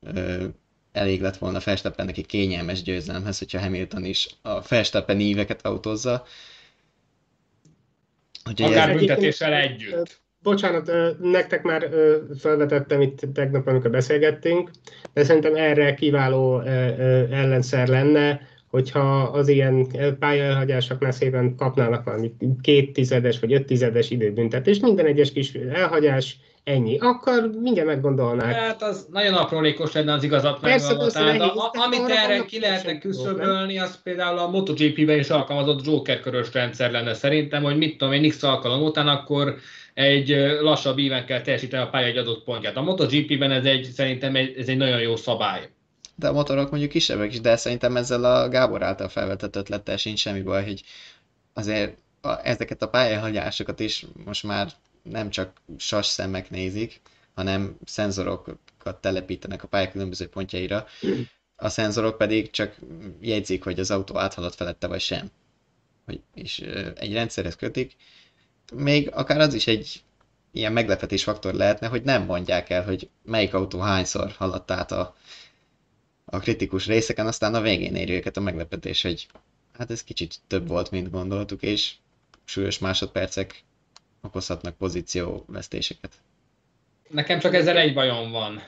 [0.01, 0.45] ö,
[0.93, 6.25] elég lett volna Verstappennek egy kényelmes győzelemhez, hogyha Hamilton is a Verstappen íveket autózza.
[8.51, 8.97] Úgyhogy Akár ez...
[8.97, 10.21] büntetéssel együtt.
[10.43, 11.89] Bocsánat, nektek már
[12.39, 14.71] felvetettem itt tegnap, amikor beszélgettünk,
[15.13, 19.87] de szerintem erre kiváló ellenszer lenne, hogyha az ilyen
[20.19, 26.99] pályaelhagyásoknál szépen kapnának valami két tizedes vagy öt tizedes időbüntetést, minden egyes kis elhagyás ennyi.
[26.99, 28.55] Akkor mindjárt meggondolnák.
[28.55, 33.79] Hát az nagyon aprólékos lenne az igazat megvalósítani, de a, amit erre ki lehetne küszöbölni,
[33.79, 38.29] az például a MotoGP-ben is alkalmazott Joker körös rendszer lenne szerintem, hogy mit tudom én,
[38.29, 39.57] X alkalom után akkor
[39.95, 40.29] egy
[40.61, 42.77] lassabb íven kell teljesíteni a pálya egy adott pontját.
[42.77, 45.69] A MotoGP-ben ez egy, szerintem egy, ez egy nagyon jó szabály.
[46.15, 50.19] De a motorok mondjuk kisebbek is, de szerintem ezzel a Gábor által felvetett ötlettel sincs
[50.19, 50.83] semmi baj, hogy
[51.55, 54.69] azért a, ezeket a pályahagyásokat is most már
[55.03, 57.01] nem csak sas szemek nézik,
[57.35, 60.87] hanem szenzorokat telepítenek a pálya különböző pontjaira.
[61.57, 62.77] A szenzorok pedig csak
[63.21, 65.31] jegyzik, hogy az autó áthalad felette vagy sem.
[66.05, 66.59] Hogy, és
[66.97, 67.97] egy rendszerhez kötik.
[68.75, 70.03] Még akár az is egy
[70.53, 75.17] ilyen meglepetés faktor lehetne, hogy nem mondják el, hogy melyik autó hányszor haladt át a,
[76.25, 79.27] a kritikus részeken, aztán a végén éri őket a meglepetés, hogy
[79.79, 81.95] hát ez kicsit több volt, mint gondoltuk, és
[82.45, 83.63] súlyos másodpercek
[84.23, 86.13] okozhatnak pozícióvesztéseket.
[87.09, 88.63] Nekem csak ezzel egy bajom van.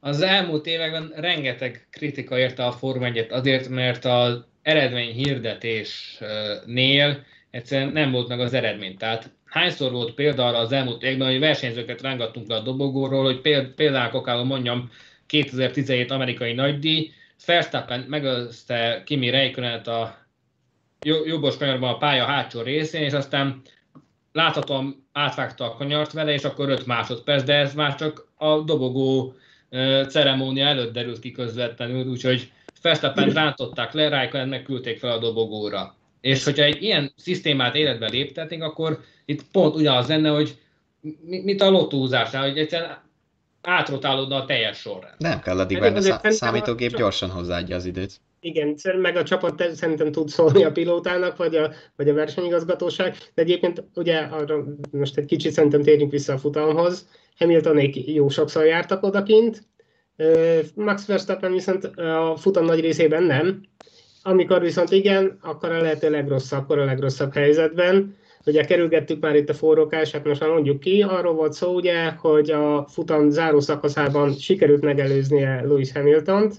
[0.00, 7.92] Az elmúlt években rengeteg kritika érte a Forma 1 azért, mert az eredmény hirdetésnél egyszerűen
[7.92, 8.96] nem volt meg az eredmény.
[8.96, 13.40] Tehát hányszor volt példa az elmúlt években, hogy versenyzőket rángattunk le a dobogóról, hogy
[13.74, 14.90] például akár mondjam
[15.26, 17.12] 2017 amerikai nagydíj,
[17.46, 20.18] Verstappen megözte Kimi Räikkönet a
[21.02, 23.62] jobbos kanyarban a pálya hátsó részén, és aztán
[24.34, 29.34] láthatóan átvágta a kanyart vele, és akkor 5 másodperc, de ez már csak a dobogó
[30.08, 35.94] ceremónia előtt derült ki közvetlenül, úgyhogy Verstappen rántották le, Raikkonen megküldték fel a dobogóra.
[36.20, 40.58] És hogyha egy ilyen szisztémát életbe léptetnénk, akkor itt pont ugyanaz lenne, hogy
[41.20, 42.98] mint a lottózásnál, hogy egyszerűen
[43.62, 45.14] átrotálódna a teljes sorrend.
[45.18, 48.20] Nem kell addig várni, a számítógép gyorsan hozzáadja az időt.
[48.44, 53.42] Igen, meg a csapat szerintem tud szólni a pilótának, vagy a, vagy a versenyigazgatóság, de
[53.42, 57.08] egyébként ugye arra most egy kicsit szerintem térjünk vissza a futamhoz.
[57.38, 59.62] Hamiltonék jó sokszor jártak odakint,
[60.74, 63.60] Max Verstappen viszont a futam nagy részében nem.
[64.22, 68.16] Amikor viszont igen, akkor a lehető legrosszabb, akkor a legrosszabb helyzetben.
[68.46, 72.10] Ugye kerülgettük már itt a forrókás, hát most már mondjuk ki, arról volt szó ugye,
[72.10, 76.58] hogy a futam záró szakaszában sikerült megelőznie Lewis Hamiltont,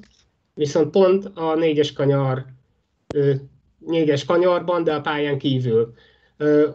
[0.56, 2.46] viszont pont a négyes kanyar,
[3.78, 5.94] négyes kanyarban, de a pályán kívül.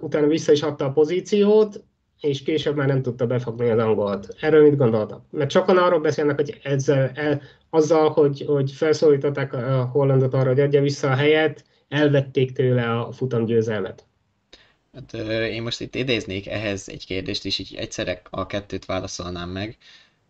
[0.00, 1.84] Utána vissza is adta a pozíciót,
[2.20, 4.34] és később már nem tudta befogni az angolt.
[4.40, 5.24] Erről mit gondoltak?
[5.30, 10.60] Mert sokan arról beszélnek, hogy ezzel, el, azzal, hogy, hogy felszólították a Hollandot arra, hogy
[10.60, 14.04] adja vissza a helyet, elvették tőle a futam győzelmet.
[14.92, 15.12] Hát,
[15.50, 19.76] én most itt idéznék ehhez egy kérdést, és így egyszerre a kettőt válaszolnám meg.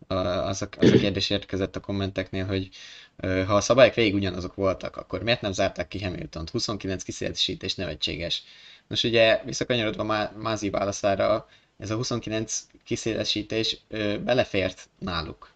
[0.07, 2.69] Az a, az a kérdés érkezett a kommenteknél, hogy
[3.21, 6.49] ha a szabályok végig ugyanazok voltak, akkor miért nem zárták ki Hamilton-t?
[6.49, 8.43] 29 kiszélesítés nevetséges.
[8.87, 15.49] Most ugye visszakanyarodva Mázi válaszára, ez a 29 kiszélesítés ö, belefért náluk.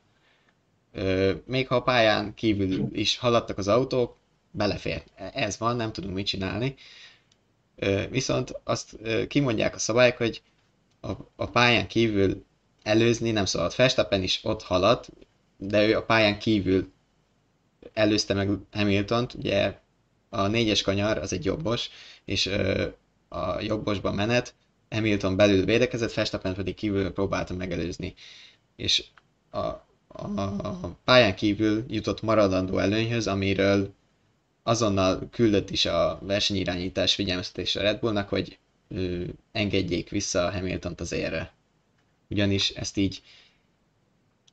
[1.45, 4.17] Még ha a pályán kívül is haladtak az autók,
[4.51, 5.07] belefért.
[5.33, 6.75] Ez van, nem tudunk mit csinálni.
[8.09, 10.41] Viszont azt kimondják a szabályok, hogy
[11.35, 12.45] a pályán kívül
[12.85, 13.75] előzni nem szabad.
[13.75, 15.09] Verstappen is ott haladt,
[15.57, 16.91] de ő a pályán kívül
[17.93, 19.79] előzte meg Hamiltont, ugye
[20.29, 21.89] a négyes kanyar az egy jobbos,
[22.25, 22.87] és ö,
[23.27, 24.53] a jobbosban menet,
[24.89, 28.13] Hamilton belül védekezett, Verstappen pedig kívül próbálta megelőzni.
[28.75, 29.03] És
[29.49, 29.59] a,
[30.07, 30.27] a,
[30.63, 33.93] a pályán kívül jutott maradandó előnyhöz, amiről
[34.63, 41.11] azonnal küldött is a versenyirányítás figyelmeztetés a Red Bullnak, hogy ö, engedjék vissza Hamilton-t az
[41.11, 41.53] érre.
[42.29, 43.21] Ugyanis ezt így,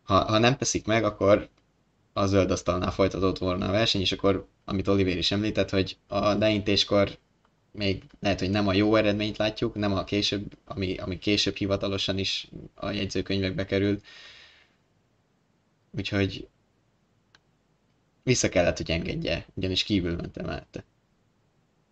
[0.02, 1.48] ha, ha nem teszik meg, akkor
[2.12, 6.32] a zöld asztalnál folytatott volna a verseny, és akkor, amit Oliver is említett, hogy a
[6.32, 7.18] leintéskor
[7.72, 12.18] még lehet, hogy nem a jó eredményt látjuk, nem a később, ami, ami később hivatalosan
[12.18, 14.04] is a jegyzőkönyvekbe került.
[15.90, 16.48] Úgyhogy
[18.22, 20.85] vissza kellett, hogy engedje, ugyanis kívül mentem mellette.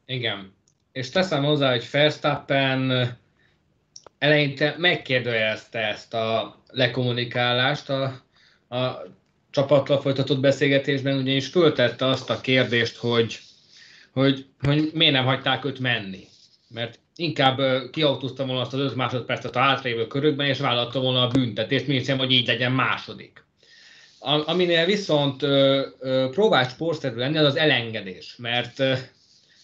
[0.07, 0.53] Igen.
[0.93, 2.91] És teszem hozzá, hogy Verstappen
[4.21, 8.03] eleinte megkérdőjelezte ezt a lekommunikálást a,
[8.69, 9.03] a
[9.51, 13.39] csapattal folytatott beszélgetésben, ugyanis föltette azt a kérdést, hogy,
[14.13, 16.27] hogy, hogy miért nem hagyták őt menni.
[16.69, 21.29] Mert inkább kiautóztam volna azt az 5 másodpercet a átrévő körökben, és vállalta volna a
[21.29, 23.45] büntetést, mint sem, hogy így legyen második.
[24.19, 28.95] Aminél viszont ö, ö, próbált sportszerű lenni, az az elengedés, mert, ö,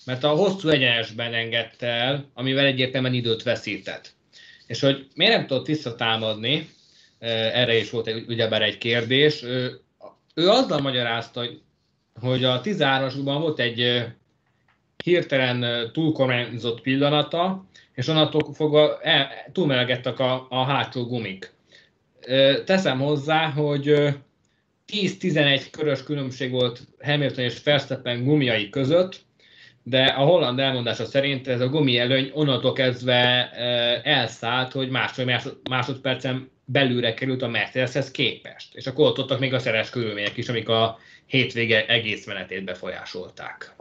[0.05, 4.15] mert a hosszú egyenesben engedte el, amivel egyértelműen időt veszített.
[4.66, 6.68] És hogy miért nem tudott visszatámadni,
[7.18, 9.81] erre is volt egy, ugyebár egy kérdés, ő,
[10.35, 11.61] ő azzal magyarázta, hogy,
[12.20, 14.05] hogy a 13-asban volt egy
[15.05, 21.52] hirtelen túlkormányzott pillanata, és onnantól fogva el, túlmelegettek a, a hátsó gumik.
[22.64, 24.14] Teszem hozzá, hogy
[24.92, 29.25] 10-11 körös különbség volt Hamilton és Verstappen gumiai között,
[29.88, 33.51] de a holland elmondása szerint ez a gumi előny onnantól kezdve
[34.03, 38.75] elszállt, hogy másfél másodpercen belülre került a Mercedeshez képest.
[38.75, 43.75] És akkor ott voltak még a szeres körülmények is, amik a hétvége egész menetét befolyásolták.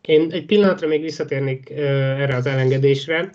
[0.00, 3.30] Én egy pillanatra még visszatérnék erre az elengedésre.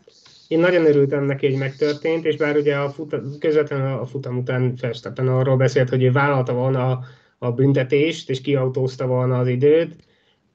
[0.47, 4.75] Én nagyon örültem neki, hogy megtörtént, és bár ugye a futa, közvetlenül a futam után
[4.81, 7.03] Verstappen arról beszélt, hogy ő vállalta volna a,
[7.37, 9.95] a büntetést, és kiautózta volna az időt,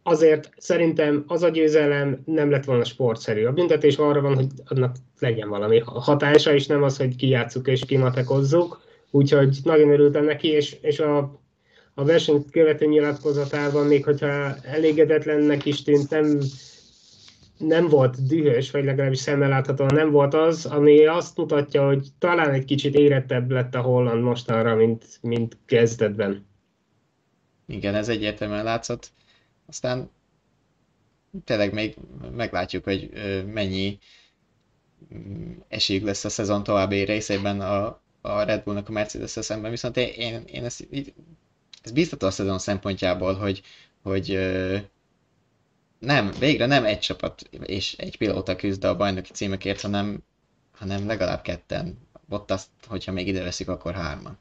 [0.02, 3.44] azért szerintem az a győzelem nem lett volna sportszerű.
[3.44, 7.84] A büntetés arra van, hogy annak legyen valami hatása, és nem az, hogy kijátszuk és
[7.84, 8.80] kimatekozzuk.
[9.10, 11.40] Úgyhogy nagyon örültem neki, és, és a,
[11.94, 16.38] a verseny követő nyilatkozatában, még hogyha elégedetlennek is tűnt, nem,
[17.58, 22.50] nem volt dühös, vagy legalábbis szemmel láthatóan nem volt az, ami azt mutatja, hogy talán
[22.50, 26.46] egy kicsit érettebb lett a holland mostanra, mint, mint kezdetben.
[27.66, 29.10] Igen, ez egyértelműen látszott.
[29.70, 30.10] Aztán
[31.44, 31.96] tényleg még
[32.32, 33.10] meglátjuk, hogy
[33.46, 33.98] mennyi
[35.14, 39.96] mm, esélyük lesz a szezon további részében a, a Red Bullnak a mercedes szemben, viszont
[39.96, 40.88] én, én ezt,
[41.82, 43.62] ez biztató a szezon szempontjából, hogy,
[44.02, 44.38] hogy
[45.98, 50.24] nem, végre nem egy csapat és egy pilóta küzd a bajnoki címekért, hanem,
[50.72, 52.08] hanem legalább ketten.
[52.28, 54.38] Ott azt, hogyha még ide veszik, akkor hárman.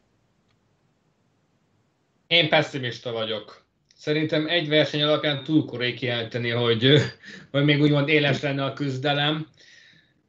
[2.27, 3.67] Én pessimista vagyok.
[3.99, 6.93] Szerintem egy verseny alapján túl korai kijelenteni, hogy,
[7.51, 9.47] hogy még úgymond éles lenne a küzdelem.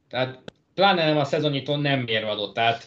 [0.08, 0.38] Tehát
[0.74, 2.54] pláne nem a szezonnyitón nem mérvadott.
[2.54, 2.86] Tehát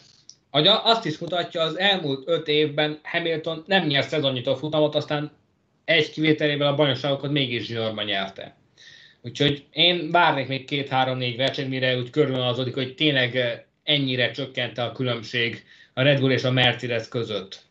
[0.83, 5.31] azt is mutatja, az elmúlt öt évben Hamilton nem nyert szezonnyitó futamot, aztán
[5.85, 8.55] egy kivételével a bajnokságokat mégis zsinórban nyerte.
[9.21, 15.63] Úgyhogy én várnék még két-három-négy versenyt, mire úgy körülanazodik, hogy tényleg ennyire csökkente a különbség
[15.93, 17.61] a Red Bull és a Mercedes között.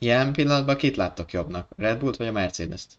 [0.00, 1.68] Jelen pillanatban kit láttok jobbnak?
[1.76, 2.92] Red Bullt vagy a Mercedes-t?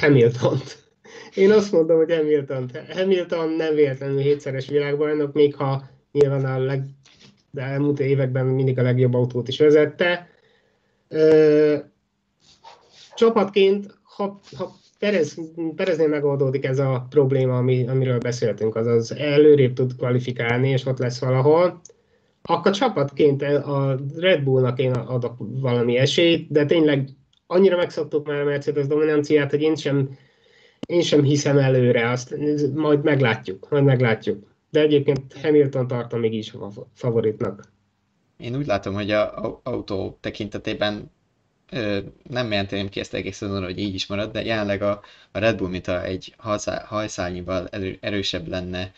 [0.00, 0.88] hamilton -t.
[1.34, 2.70] Én azt mondom, hogy Hamilton.
[2.88, 6.84] Hamilton nem véletlenül hétszeres világbajnok, még ha nyilván a leg,
[7.50, 10.28] de elmúlt években mindig a legjobb autót is vezette.
[11.08, 11.76] Ö,
[13.14, 15.36] csapatként, ha, ha Perez,
[15.76, 21.20] Pereznél megoldódik ez a probléma, ami, amiről beszéltünk, azaz előrébb tud kvalifikálni, és ott lesz
[21.20, 21.80] valahol,
[22.42, 27.08] akkor csapatként a Red Bullnak én adok valami esélyt, de tényleg
[27.46, 30.18] annyira megszoktuk már a Mercedes dominanciát, hogy én sem,
[30.86, 32.36] én sem hiszem előre, azt
[32.74, 34.48] majd meglátjuk, majd meglátjuk.
[34.70, 37.72] De egyébként Hamilton tartom még is a favoritnak.
[38.36, 41.10] Én úgy látom, hogy a autó tekintetében
[41.70, 45.00] ö, nem jelenteném ki ezt egész szezonra, hogy így is marad, de jelenleg a,
[45.32, 46.34] a Red Bull, mint a egy
[46.84, 48.92] hajszálnyival erő, erősebb lenne,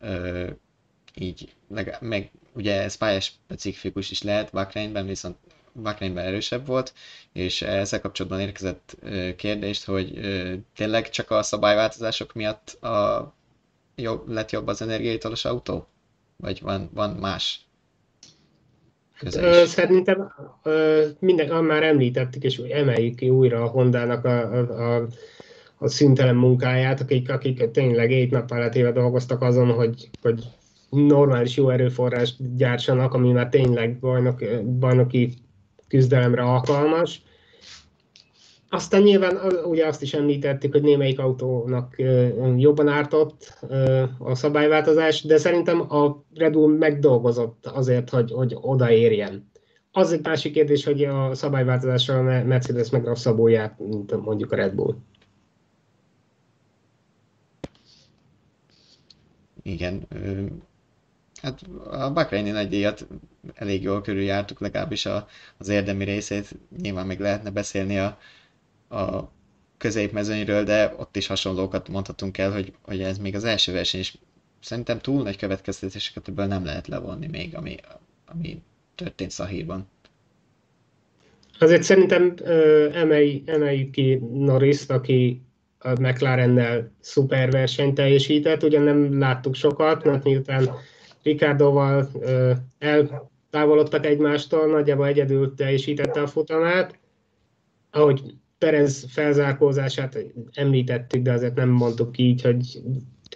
[0.00, 0.46] ö,
[1.14, 5.36] így leg, meg ugye ez pályás specifikus is lehet, Bakrányban viszont
[5.82, 6.92] Bakrányban erősebb volt,
[7.32, 8.96] és ezzel kapcsolatban érkezett
[9.36, 10.20] kérdést, hogy
[10.76, 13.34] tényleg csak a szabályváltozások miatt a
[13.94, 15.86] jobb, lett jobb az energiaitalos autó?
[16.36, 17.60] Vagy van, van más
[19.18, 19.68] köze is?
[19.68, 20.32] Szerintem
[21.18, 25.06] minden, már említettük, és emeljük ki újra a Hondának a, a, a,
[25.78, 30.44] a szüntelen munkáját, akik, akik tényleg egy nap éve dolgoztak azon, hogy, hogy
[30.92, 34.44] normális jó erőforrást gyártsanak, ami már tényleg bajnok,
[34.78, 35.34] bajnoki
[35.88, 37.22] küzdelemre alkalmas.
[38.68, 42.02] Aztán nyilván ugye azt is említettük, hogy némelyik autónak
[42.56, 43.64] jobban ártott
[44.18, 49.50] a szabályváltozás, de szerintem a Red Bull megdolgozott azért, hogy, hogy odaérjen.
[49.92, 54.56] Az egy másik kérdés, hogy a szabályváltozással a Mercedes meg rosszabbul járt, mint mondjuk a
[54.56, 54.94] Red Bull.
[59.62, 60.06] Igen,
[61.42, 63.06] Hát a Bahreini nagy díjat
[63.54, 65.28] elég jól körüljártuk, legalábbis a,
[65.58, 66.54] az érdemi részét.
[66.82, 68.18] Nyilván még lehetne beszélni a,
[68.96, 69.30] a
[69.78, 74.18] középmezőnyről, de ott is hasonlókat mondhatunk el, hogy, hogy ez még az első verseny, és
[74.60, 77.76] szerintem túl nagy következtetéseket ebből nem lehet levonni még, ami,
[78.26, 78.62] ami
[78.94, 79.88] történt Szahírban.
[81.58, 82.34] Azért szerintem
[82.92, 85.42] emelj, emeljük ki norris aki
[85.78, 90.70] a McLarennel szuper versenyt teljesített, ugyan nem láttuk sokat, mert miután
[91.22, 92.10] Ricardoval
[92.78, 96.98] eltávolodtak egymástól, nagyjából egyedül teljesítette a futamát.
[97.90, 100.18] Ahogy Perez felzárkózását
[100.52, 102.82] említettük, de azért nem mondtuk így, hogy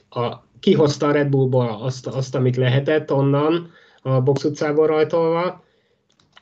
[0.09, 3.70] a, kihozta a Red Bullból azt, azt, amit lehetett onnan,
[4.03, 5.64] a box utcából rajtolva.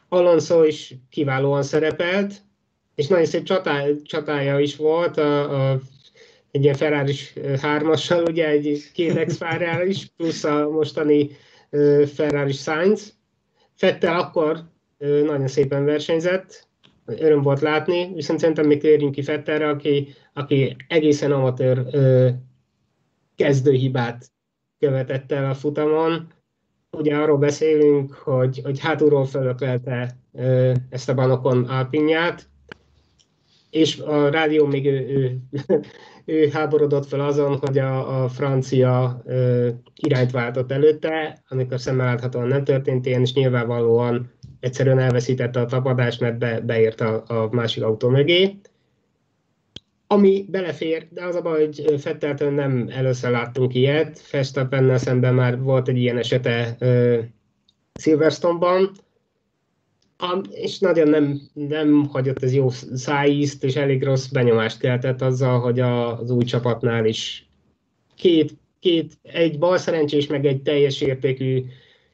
[0.09, 2.35] Alonso is kiválóan szerepelt,
[2.95, 5.81] és nagyon szép csatá, csatája is volt a, a
[6.55, 7.15] egy ilyen ferrari
[7.61, 9.39] hármassal, ugye egy két x
[9.87, 11.31] is, plusz a mostani
[12.15, 13.17] Ferrari Sainz.
[13.75, 14.63] Fettel akkor
[14.99, 16.69] nagyon szépen versenyzett,
[17.07, 21.87] öröm volt látni, viszont szerintem még térjünk ki Fettelre, aki, aki egészen amatőr
[23.37, 24.27] kezdőhibát
[24.79, 26.33] követett el a futamon.
[26.91, 30.17] Ugye arról beszélünk, hogy, hogy hátulról fölökelte
[30.91, 32.49] ezt a Banokon Alpinját,
[33.71, 35.39] és a rádió még ő, ő,
[36.25, 42.49] ő háborodott fel azon, hogy a, a francia ö, irányt váltott előtte, amikor szemmel láthatóan
[42.49, 47.83] nem történt ilyen, és nyilvánvalóan egyszerűen elveszítette a tapadást, mert be, beért a, a másik
[47.83, 48.57] autó mögé.
[50.07, 54.31] Ami belefér, de az a baj, hogy Fetteltől nem először láttunk ilyet.
[54.31, 57.19] Verstappennel szemben már volt egy ilyen esete ö,
[58.01, 58.91] Silverstone-ban,
[60.51, 65.81] és nagyon nem, nem hagyott ez jó szájízt, és elég rossz benyomást keltett azzal, hogy
[65.81, 67.49] a, az új csapatnál is
[68.15, 71.65] két, két, egy bal szerencsés, meg egy teljes értékű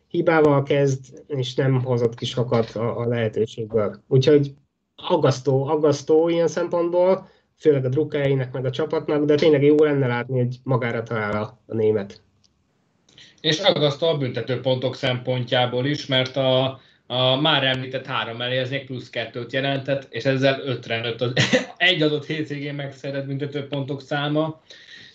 [0.08, 4.02] hibával kezd, és nem hozott ki sokat a, a lehetőségből.
[4.08, 4.54] Úgyhogy
[4.96, 10.38] aggasztó, aggasztó ilyen szempontból, főleg a drukkáinek, meg a csapatnak, de tényleg jó lenne látni,
[10.38, 12.22] hogy magára talál a, a német.
[13.40, 16.80] És aggasztó a büntetőpontok szempontjából is, mert a
[17.10, 21.32] a már említett három elé, ez még plusz kettőt jelentett, és ezzel ötre nőtt az
[21.76, 24.60] egy adott hétvégén megszerett büntetőpontok száma,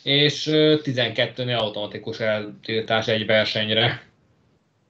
[0.04, 4.04] és 12-nél automatikus eltiltás egy versenyre.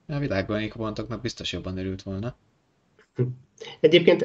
[0.08, 2.38] A világban pontoknak biztos jobban örült volna.
[3.80, 4.22] Egyébként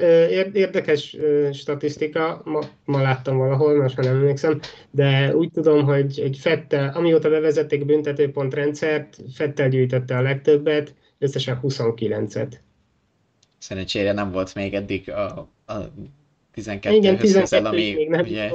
[0.52, 1.16] érdekes
[1.52, 4.60] statisztika, ma, ma láttam valahol, most már nem emlékszem,
[4.90, 12.52] de úgy tudom, hogy egy Fettel, amióta bevezették büntetőpontrendszert, Fettel gyűjtötte a legtöbbet, összesen 29-et.
[13.60, 15.74] Szerencsére nem volt még eddig a, a
[16.52, 18.52] 12 Igen, 12 közel, ami még nem ugye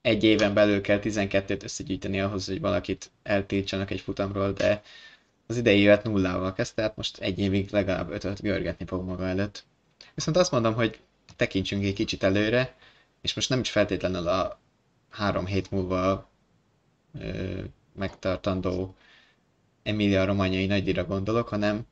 [0.00, 4.82] egy éven belül kell 12-t összegyűjteni ahhoz, hogy valakit eltiltsanak egy futamról, de
[5.46, 9.64] az idei évet nullával kezdte, tehát most egy évig legalább ötöt görgetni fog maga előtt.
[10.14, 11.00] Viszont azt mondom, hogy
[11.36, 12.74] tekintsünk egy kicsit előre,
[13.22, 14.58] és most nem is feltétlenül a
[15.10, 16.30] három hét múlva
[17.20, 17.60] ö,
[17.92, 18.94] megtartandó
[19.82, 21.86] Emilia Romanyai nagydíjra gondolok, hanem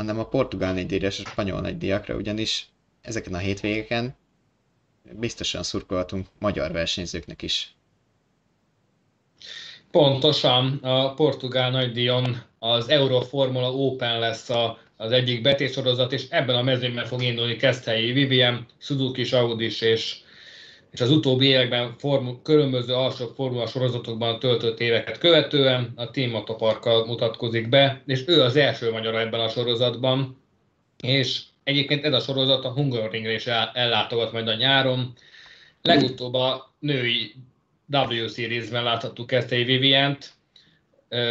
[0.00, 2.68] hanem a portugál nagydíjra és a spanyol nagydíjakra, ugyanis
[3.02, 4.16] ezeken a hétvégeken
[5.12, 7.74] biztosan szurkolhatunk magyar versenyzőknek is.
[9.90, 16.62] Pontosan, a portugál nagydíjon az Euroformula Open lesz a, az egyik betétsorozat, és ebben a
[16.62, 20.16] mezőnyben fog indulni Keszthelyi Vivien, Suzuki Audi és
[20.90, 27.06] és az utóbbi években form, különböző alsó formula sorozatokban töltött éveket követően a Team Motoparkkal
[27.06, 30.42] mutatkozik be, és ő az első magyar ebben a sorozatban,
[31.02, 35.12] és egyébként ez a sorozat a Hungaroringre is ellátogat majd a nyáron.
[35.82, 37.34] Legutóbb a női
[37.86, 40.32] W Series-ben láthattuk ezt egy Vivient,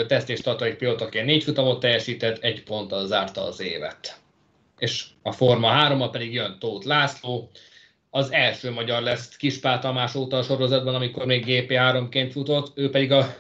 [0.08, 4.20] teszt és tatai pilotaként négy futamot teljesített, egy ponttal zárta az évet.
[4.78, 7.50] És a Forma 3 pedig jön Tóth László,
[8.10, 13.12] az első magyar lesz Kispál Tamás óta a sorozatban, amikor még GP3-ként futott, ő pedig
[13.12, 13.36] a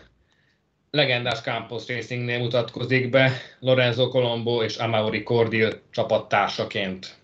[0.91, 7.17] legendás Campos Racingnél mutatkozik be Lorenzo Colombo és Amauri Cordil csapattársaként.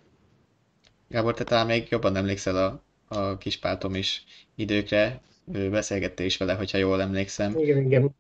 [1.08, 2.84] Gábor, te talán még jobban emlékszel a,
[3.16, 4.24] a kispátom is
[4.56, 7.58] időkre, beszélgettél is vele, hogyha jól emlékszem.
[7.58, 8.16] Igen, igen.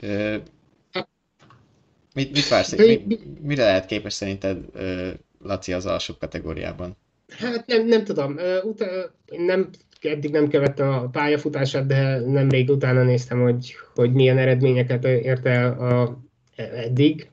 [0.00, 0.36] Ö,
[2.14, 2.76] mit, mit vársz?
[2.76, 4.64] Mi, mire lehet képes szerinted
[5.38, 6.96] Laci az alsó kategóriában?
[7.38, 8.36] Hát nem, nem tudom.
[8.62, 9.02] Utána,
[9.36, 9.68] nem,
[10.00, 15.72] eddig nem követtem a pályafutását, de nemrég utána néztem, hogy, hogy milyen eredményeket ért el
[15.72, 16.18] a,
[16.56, 17.28] eddig.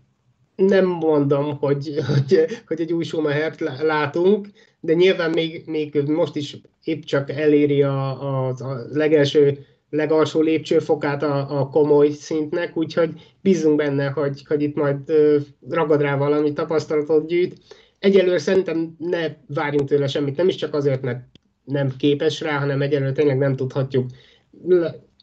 [0.56, 4.48] Nem mondom, hogy, hogy, hogy egy új Schumachert látunk,
[4.80, 11.24] de nyilván még, még most is épp csak eléri a, a, a legelső, legalsó lépcsőfokát
[11.24, 13.10] a, a komoly szintnek, úgyhogy
[13.41, 14.98] bízunk benne, hogy, hogy itt majd
[15.70, 17.56] ragad rá valami tapasztalatot gyűjt.
[18.00, 21.26] Egyelőre szerintem ne várjunk tőle semmit, nem is csak azért, mert
[21.64, 24.10] nem képes rá, hanem egyelőre tényleg nem tudhatjuk.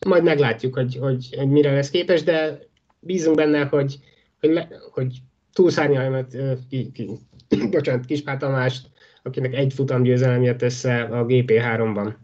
[0.07, 2.59] Majd meglátjuk, hogy, hogy, hogy mire lesz képes, de
[3.01, 3.99] bízunk benne, hogy,
[4.41, 5.17] hogy, hogy
[5.53, 6.37] túlszárnyalja, mert
[6.69, 7.11] ki, ki,
[7.71, 8.93] bocsánat, Kispár Tamást
[9.27, 12.15] akinek egy futam győzelem jött össze a GP3-ban.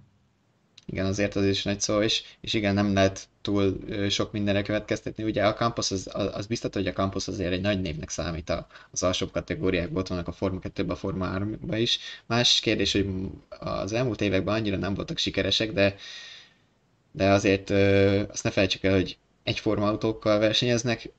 [0.91, 3.79] Igen, azért az is nagy szó, és, és igen, nem lehet túl
[4.09, 5.25] sok mindenre következtetni.
[5.25, 8.53] Ugye a Campos, az, az biztos, hogy a Campos azért egy nagy névnek számít
[8.91, 11.99] az alsóbb kategóriákban, ott vannak a Forma 2 a Forma 3 is.
[12.27, 13.07] Más kérdés, hogy
[13.49, 15.95] az elmúlt években annyira nem voltak sikeresek, de,
[17.13, 17.71] de azért
[18.31, 21.13] azt ne felejtsük el, hogy egyforma autókkal versenyeznek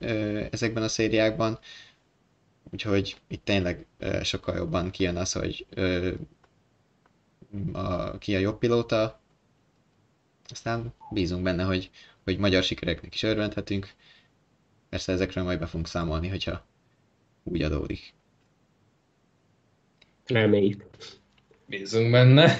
[0.51, 1.59] ezekben a szériákban,
[2.71, 3.85] Úgyhogy itt tényleg
[4.23, 5.65] sokkal jobban kijön az, hogy
[7.73, 9.20] a, ki a jobb pilóta,
[10.51, 11.89] aztán bízunk benne, hogy,
[12.23, 13.89] hogy magyar sikereknek is örvendhetünk.
[14.89, 16.65] Persze ezekről majd be fogunk számolni, hogyha
[17.43, 18.13] úgy adódik.
[20.25, 20.85] Reméljük.
[21.65, 22.57] Bízunk benne.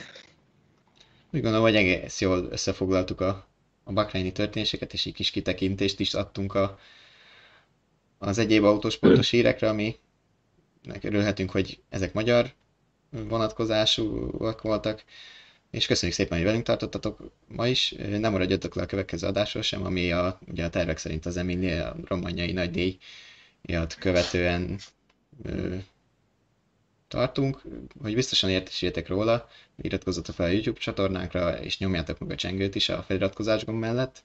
[1.33, 3.47] Úgy gondolom, hogy egész jól összefoglaltuk a,
[3.83, 6.79] a bakreini történéseket, és egy kis kitekintést is adtunk a,
[8.17, 9.95] az egyéb autósportos hírekre, ami
[11.01, 12.53] örülhetünk, hogy ezek magyar
[13.09, 15.03] vonatkozásúak voltak,
[15.71, 17.95] és köszönjük szépen, hogy velünk tartottatok ma is.
[18.09, 21.95] Nem maradjatok le a következő adásról sem, ami a, ugye a tervek szerint az Emilia
[22.05, 24.79] romanyai nagydíjat követően
[25.43, 25.75] ö,
[27.07, 27.61] tartunk,
[28.01, 29.47] hogy biztosan értesüljetek róla,
[29.81, 34.23] iratkozzatok fel a YouTube csatornánkra, és nyomjátok meg a csengőt is a feliratkozás mellett,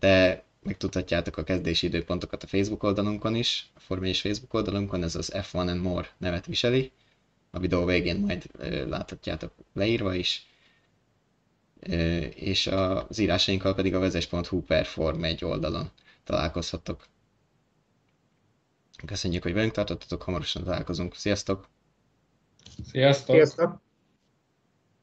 [0.00, 5.14] de megtudhatjátok a kezdési időpontokat a Facebook oldalunkon is, a Forma és Facebook oldalunkon, ez
[5.14, 6.92] az F1 and More nevet viseli.
[7.50, 8.46] A videó végén majd
[8.88, 10.46] láthatjátok leírva is.
[12.34, 15.90] És az írásainkkal pedig a vezes.hu per Form egy oldalon
[16.24, 17.06] találkozhatok.
[19.06, 21.14] Köszönjük, hogy velünk tartottatok, hamarosan találkozunk.
[21.14, 21.68] Sziasztok!
[22.90, 23.34] Sziasztok!
[23.34, 23.80] Sziasztok!